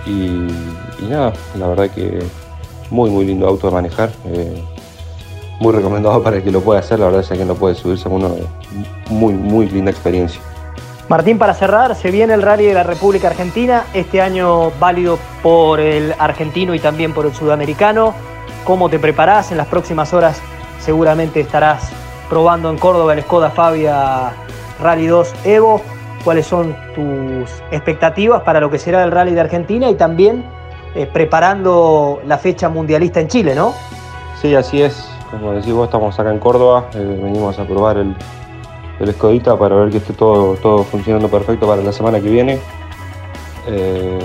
Y, 0.08 1.04
nada, 1.04 1.32
la 1.56 1.68
verdad 1.68 1.90
que 1.90 2.18
muy 2.90 3.10
muy 3.10 3.24
lindo 3.26 3.46
auto 3.46 3.68
de 3.68 3.72
manejar. 3.74 4.10
Eh, 4.26 4.64
muy 5.60 5.72
recomendado 5.72 6.22
para 6.22 6.36
el 6.36 6.42
que 6.42 6.50
lo 6.50 6.60
pueda 6.60 6.80
hacer, 6.80 7.00
la 7.00 7.06
verdad 7.06 7.20
es 7.20 7.28
que 7.28 7.44
lo 7.44 7.54
puede 7.54 7.74
subirse 7.74 8.08
a 8.08 8.12
uno 8.12 8.34
muy 9.10 9.34
muy 9.34 9.68
linda 9.68 9.90
experiencia. 9.90 10.40
Martín, 11.08 11.38
para 11.38 11.54
cerrar, 11.54 11.94
se 11.94 12.10
viene 12.10 12.34
el 12.34 12.42
Rally 12.42 12.66
de 12.66 12.74
la 12.74 12.82
República 12.82 13.28
Argentina, 13.28 13.84
este 13.94 14.20
año 14.20 14.70
válido 14.78 15.18
por 15.42 15.80
el 15.80 16.14
argentino 16.18 16.74
y 16.74 16.80
también 16.80 17.14
por 17.14 17.24
el 17.24 17.34
sudamericano. 17.34 18.12
¿Cómo 18.64 18.90
te 18.90 18.98
preparás? 18.98 19.50
En 19.50 19.56
las 19.56 19.66
próximas 19.68 20.12
horas 20.12 20.40
seguramente 20.80 21.40
estarás 21.40 21.90
probando 22.28 22.70
en 22.70 22.76
Córdoba 22.76 23.14
el 23.14 23.22
Skoda 23.22 23.50
Fabia 23.50 24.32
Rally 24.80 25.06
2 25.06 25.34
Evo. 25.44 25.80
¿Cuáles 26.24 26.46
son 26.46 26.76
tus 26.94 27.50
expectativas 27.70 28.42
para 28.42 28.60
lo 28.60 28.70
que 28.70 28.78
será 28.78 29.04
el 29.04 29.10
Rally 29.10 29.34
de 29.34 29.40
Argentina 29.40 29.88
y 29.88 29.94
también 29.94 30.44
eh, 30.94 31.06
preparando 31.06 32.20
la 32.26 32.38
fecha 32.38 32.68
mundialista 32.68 33.20
en 33.20 33.28
Chile, 33.28 33.54
no? 33.54 33.72
Sí, 34.40 34.54
así 34.54 34.82
es. 34.82 35.08
Como 35.30 35.52
decís 35.52 35.72
vos, 35.72 35.84
estamos 35.84 36.18
acá 36.18 36.32
en 36.32 36.38
Córdoba, 36.38 36.88
eh, 36.94 37.18
venimos 37.22 37.58
a 37.58 37.64
probar 37.64 37.98
el, 37.98 38.16
Escodita 39.00 39.56
para 39.56 39.76
ver 39.76 39.90
que 39.90 39.98
esté 39.98 40.12
todo, 40.12 40.56
todo 40.56 40.82
funcionando 40.82 41.28
perfecto 41.28 41.68
para 41.68 41.82
la 41.82 41.92
semana 41.92 42.20
que 42.20 42.28
viene. 42.28 42.58
Eh, 43.68 44.18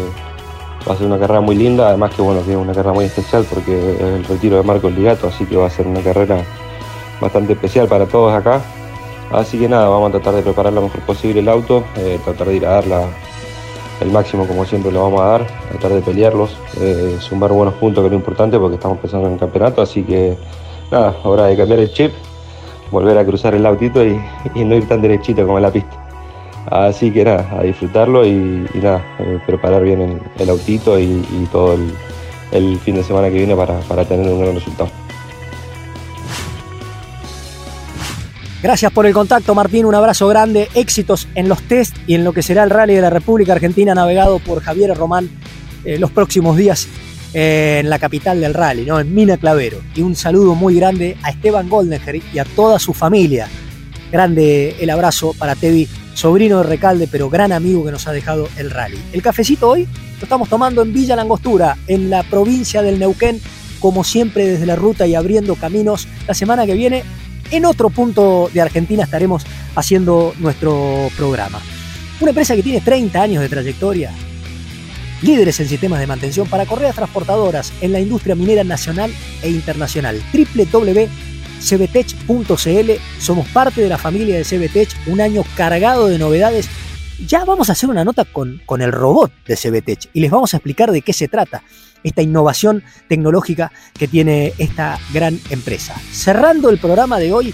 va 0.88 0.94
a 0.94 0.98
ser 0.98 1.06
una 1.06 1.20
carrera 1.20 1.42
muy 1.42 1.56
linda, 1.56 1.90
además 1.90 2.14
que 2.16 2.22
bueno, 2.22 2.42
tiene 2.42 2.58
una 2.58 2.74
carrera 2.74 2.94
muy 2.94 3.06
especial 3.06 3.46
porque 3.48 3.94
es 3.94 4.02
el 4.02 4.24
retiro 4.24 4.58
de 4.58 4.64
Marcos 4.64 4.92
Ligato, 4.94 5.28
así 5.28 5.46
que 5.46 5.58
va 5.58 5.68
a 5.68 5.70
ser 5.70 5.86
una 5.86 6.02
carrera 6.02 6.44
bastante 7.22 7.54
especial 7.54 7.88
para 7.88 8.06
todos 8.06 8.34
acá. 8.34 8.62
Así 9.34 9.58
que 9.58 9.68
nada, 9.68 9.90
vamos 9.90 10.10
a 10.10 10.12
tratar 10.12 10.36
de 10.36 10.44
preparar 10.44 10.74
lo 10.74 10.84
mejor 10.84 11.02
posible 11.02 11.40
el 11.40 11.50
auto, 11.50 11.84
eh, 11.98 12.20
tratar 12.24 12.48
de 12.48 12.56
ir 12.56 12.66
a 12.68 12.74
dar 12.74 12.88
la- 12.88 13.10
el 14.00 14.12
máximo 14.12 14.46
como 14.48 14.64
siempre 14.64 14.92
lo 14.92 15.02
vamos 15.02 15.22
a 15.22 15.26
dar, 15.26 15.48
tratar 15.72 15.92
de 15.92 16.02
pelearlos, 16.02 16.56
eh, 16.80 17.18
sumar 17.20 17.52
buenos 17.52 17.74
puntos 17.76 18.04
que 18.04 18.08
es 18.08 18.12
lo 18.12 18.18
importante 18.18 18.60
porque 18.60 18.76
estamos 18.76 19.00
pensando 19.00 19.28
en 19.28 19.34
el 19.34 19.40
campeonato, 19.40 19.82
así 19.82 20.04
que 20.04 20.38
nada, 20.92 21.16
hora 21.24 21.46
de 21.46 21.58
cambiar 21.58 21.80
el 21.80 21.92
chip, 21.92 22.12
volver 22.92 23.18
a 23.18 23.26
cruzar 23.26 23.56
el 23.56 23.66
autito 23.66 24.06
y, 24.06 24.22
no 24.54 24.76
ir 24.76 24.88
tan 24.88 25.02
derechito 25.02 25.44
como 25.46 25.58
en 25.58 25.64
la 25.64 25.72
pista. 25.72 26.00
Así 26.70 27.12
que 27.12 27.26
nada, 27.26 27.58
a 27.60 27.64
disfrutarlo 27.64 28.26
y, 28.26 28.68
nada, 28.76 29.04
eh, 29.20 29.40
preparar 29.48 29.84
bien 29.84 30.22
el, 30.38 30.50
autito 30.50 31.00
y, 31.00 31.48
todo 31.52 31.74
el, 31.74 31.92
el 32.52 32.78
fin 32.80 32.96
de 32.96 33.04
semana 33.04 33.30
que 33.30 33.38
viene 33.38 33.56
para, 33.56 33.80
para 33.80 34.06
tener 34.06 34.32
un 34.32 34.42
gran 34.42 34.54
resultado. 34.54 35.03
Gracias 38.64 38.94
por 38.94 39.06
el 39.06 39.14
contacto, 39.14 39.54
Martín. 39.54 39.84
Un 39.84 39.94
abrazo 39.94 40.26
grande. 40.30 40.70
Éxitos 40.74 41.28
en 41.36 41.50
los 41.50 41.62
test 41.64 41.98
y 42.08 42.16
en 42.16 42.24
lo 42.24 42.32
que 42.32 42.42
será 42.42 42.64
el 42.64 42.70
Rally 42.70 42.96
de 42.96 43.02
la 43.02 43.10
República 43.10 43.52
Argentina, 43.52 43.94
navegado 43.94 44.40
por 44.40 44.64
Javier 44.64 44.96
Román 44.96 45.30
eh, 45.84 46.00
los 46.00 46.12
próximos 46.12 46.56
días 46.56 46.88
eh, 47.34 47.80
en 47.82 47.90
la 47.90 48.00
capital 48.00 48.40
del 48.40 48.54
rally, 48.54 48.86
¿no? 48.86 49.02
en 49.02 49.14
Mina 49.14 49.36
Clavero. 49.36 49.80
Y 49.94 50.02
un 50.02 50.16
saludo 50.16 50.56
muy 50.56 50.76
grande 50.76 51.18
a 51.24 51.32
Esteban 51.32 51.68
Goldenger 51.68 52.22
y 52.34 52.40
a 52.40 52.46
toda 52.46 52.80
su 52.80 52.94
familia. 52.94 53.50
Grande 54.14 54.78
el 54.80 54.90
abrazo 54.92 55.36
para 55.38 55.56
Tevi, 55.56 55.90
sobrino 56.14 56.60
de 56.60 56.64
Recalde, 56.64 57.10
pero 57.12 57.30
gran 57.30 57.52
amigo 57.52 57.84
que 57.84 57.92
nos 57.92 58.08
ha 58.08 58.14
dejado 58.14 58.48
el 58.56 58.72
rally. 58.72 58.98
El 59.12 59.22
cafecito 59.22 59.72
hoy 59.72 59.84
lo 60.20 60.24
estamos 60.24 60.48
tomando 60.48 60.82
en 60.84 60.94
Villa 60.94 61.18
Langostura, 61.18 61.78
en 61.88 62.10
la 62.10 62.24
provincia 62.24 62.82
del 62.82 62.98
Neuquén, 62.98 63.42
como 63.82 64.06
siempre 64.06 64.48
desde 64.48 64.66
la 64.66 64.78
ruta 64.78 65.06
y 65.06 65.16
abriendo 65.16 65.56
caminos. 65.56 66.08
La 66.28 66.34
semana 66.34 66.66
que 66.66 66.76
viene 66.76 67.04
en 67.52 67.66
otro 67.66 67.90
punto 67.90 68.50
de 68.54 68.62
Argentina 68.62 69.04
estaremos 69.04 69.44
haciendo 69.76 70.34
nuestro 70.40 71.10
programa. 71.18 71.60
Una 72.20 72.32
empresa 72.32 72.56
que 72.56 72.64
tiene 72.64 72.82
30 72.82 73.22
años 73.22 73.42
de 73.42 73.50
trayectoria, 73.50 74.12
líderes 75.22 75.60
en 75.60 75.68
sistemas 75.68 76.00
de 76.00 76.08
mantención 76.08 76.48
para 76.48 76.66
correas 76.66 76.96
transportadoras 76.96 77.74
en 77.82 77.92
la 77.92 78.00
industria 78.00 78.36
minera 78.36 78.64
nacional 78.64 79.12
e 79.42 79.50
internacional. 79.50 80.22
www.cbtech.cl 80.34 81.22
Somos 83.20 83.48
parte 83.50 83.82
de 83.82 83.90
la 83.90 83.98
familia 83.98 84.38
de 84.38 84.44
CBTech, 84.44 84.90
un 85.08 85.22
año 85.22 85.44
cargado 85.56 86.08
de 86.08 86.20
novedades. 86.20 86.70
Ya 87.28 87.46
vamos 87.46 87.70
a 87.70 87.74
hacer 87.74 87.90
una 87.90 88.04
nota 88.04 88.26
con, 88.26 88.62
con 88.66 88.82
el 88.82 88.92
robot 88.92 89.32
de 89.46 89.56
CBTech 89.56 90.10
y 90.14 90.22
les 90.22 90.32
vamos 90.32 90.54
a 90.54 90.58
explicar 90.58 90.92
de 90.92 91.02
qué 91.02 91.14
se 91.14 91.28
trata 91.28 91.64
esta 92.04 92.22
innovación 92.22 92.84
tecnológica 93.08 93.72
que 93.98 94.08
tiene 94.08 94.54
esta 94.58 95.00
gran 95.14 95.40
empresa. 95.50 95.96
Cerrando 96.12 96.70
el 96.70 96.80
programa 96.80 97.20
de 97.20 97.32
hoy, 97.32 97.54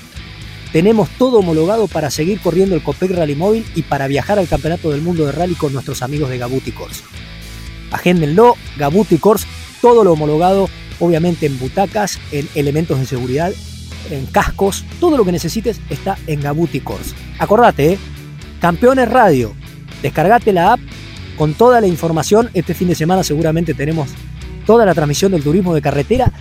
tenemos 0.71 1.09
todo 1.17 1.39
homologado 1.39 1.87
para 1.87 2.09
seguir 2.09 2.39
corriendo 2.41 2.75
el 2.75 2.83
Copec 2.83 3.11
Rally 3.11 3.35
Móvil 3.35 3.65
y 3.75 3.83
para 3.83 4.07
viajar 4.07 4.39
al 4.39 4.47
Campeonato 4.47 4.91
del 4.91 5.01
Mundo 5.01 5.25
de 5.25 5.31
Rally 5.31 5.55
con 5.55 5.73
nuestros 5.73 6.01
amigos 6.01 6.29
de 6.29 6.37
Gabuti 6.37 6.71
Corse. 6.71 7.03
Agéndenlo, 7.91 8.55
Gabuti 8.77 9.17
Corse, 9.17 9.47
todo 9.81 10.03
lo 10.03 10.13
homologado, 10.13 10.69
obviamente 10.99 11.45
en 11.47 11.57
butacas, 11.57 12.19
en 12.31 12.47
elementos 12.55 12.99
de 12.99 13.05
seguridad, 13.05 13.51
en 14.11 14.25
cascos, 14.27 14.85
todo 14.99 15.17
lo 15.17 15.25
que 15.25 15.31
necesites 15.31 15.81
está 15.89 16.17
en 16.27 16.41
Gabuti 16.41 16.81
Corse. 16.81 17.15
Acordate, 17.39 17.93
¿eh? 17.93 17.99
Campeones 18.59 19.09
Radio, 19.09 19.53
descargate 20.01 20.51
la 20.51 20.73
app 20.73 20.79
con 21.37 21.53
toda 21.53 21.79
la 21.79 21.87
información. 21.87 22.49
Este 22.53 22.73
fin 22.73 22.89
de 22.89 22.95
semana 22.95 23.23
seguramente 23.23 23.73
tenemos 23.73 24.09
toda 24.65 24.85
la 24.85 24.93
transmisión 24.93 25.31
del 25.31 25.43
turismo 25.43 25.73
de 25.73 25.81
carretera, 25.81 26.31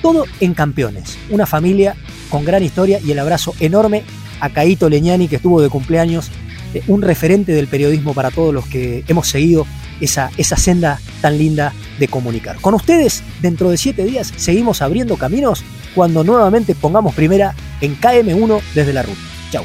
todo 0.00 0.24
en 0.40 0.54
Campeones. 0.54 1.18
Una 1.28 1.44
familia 1.44 1.94
con 2.30 2.46
gran 2.46 2.62
historia 2.62 2.98
y 2.98 3.10
el 3.10 3.18
abrazo 3.18 3.54
enorme 3.60 4.04
a 4.40 4.48
Caito 4.48 4.88
Leñani 4.88 5.28
que 5.28 5.36
estuvo 5.36 5.60
de 5.60 5.68
cumpleaños, 5.68 6.30
eh, 6.72 6.82
un 6.86 7.02
referente 7.02 7.52
del 7.52 7.68
periodismo 7.68 8.14
para 8.14 8.30
todos 8.30 8.54
los 8.54 8.64
que 8.66 9.04
hemos 9.06 9.28
seguido 9.28 9.66
esa, 10.00 10.30
esa 10.38 10.56
senda 10.56 10.98
tan 11.20 11.36
linda 11.36 11.74
de 11.98 12.08
comunicar. 12.08 12.56
Con 12.56 12.72
ustedes, 12.72 13.22
dentro 13.42 13.70
de 13.70 13.76
siete 13.76 14.04
días, 14.04 14.32
seguimos 14.36 14.80
abriendo 14.80 15.16
caminos 15.16 15.62
cuando 15.94 16.24
nuevamente 16.24 16.74
pongamos 16.74 17.14
primera 17.14 17.54
en 17.82 18.00
KM1 18.00 18.60
desde 18.74 18.92
la 18.94 19.02
ruta. 19.02 19.20
Chau. 19.52 19.64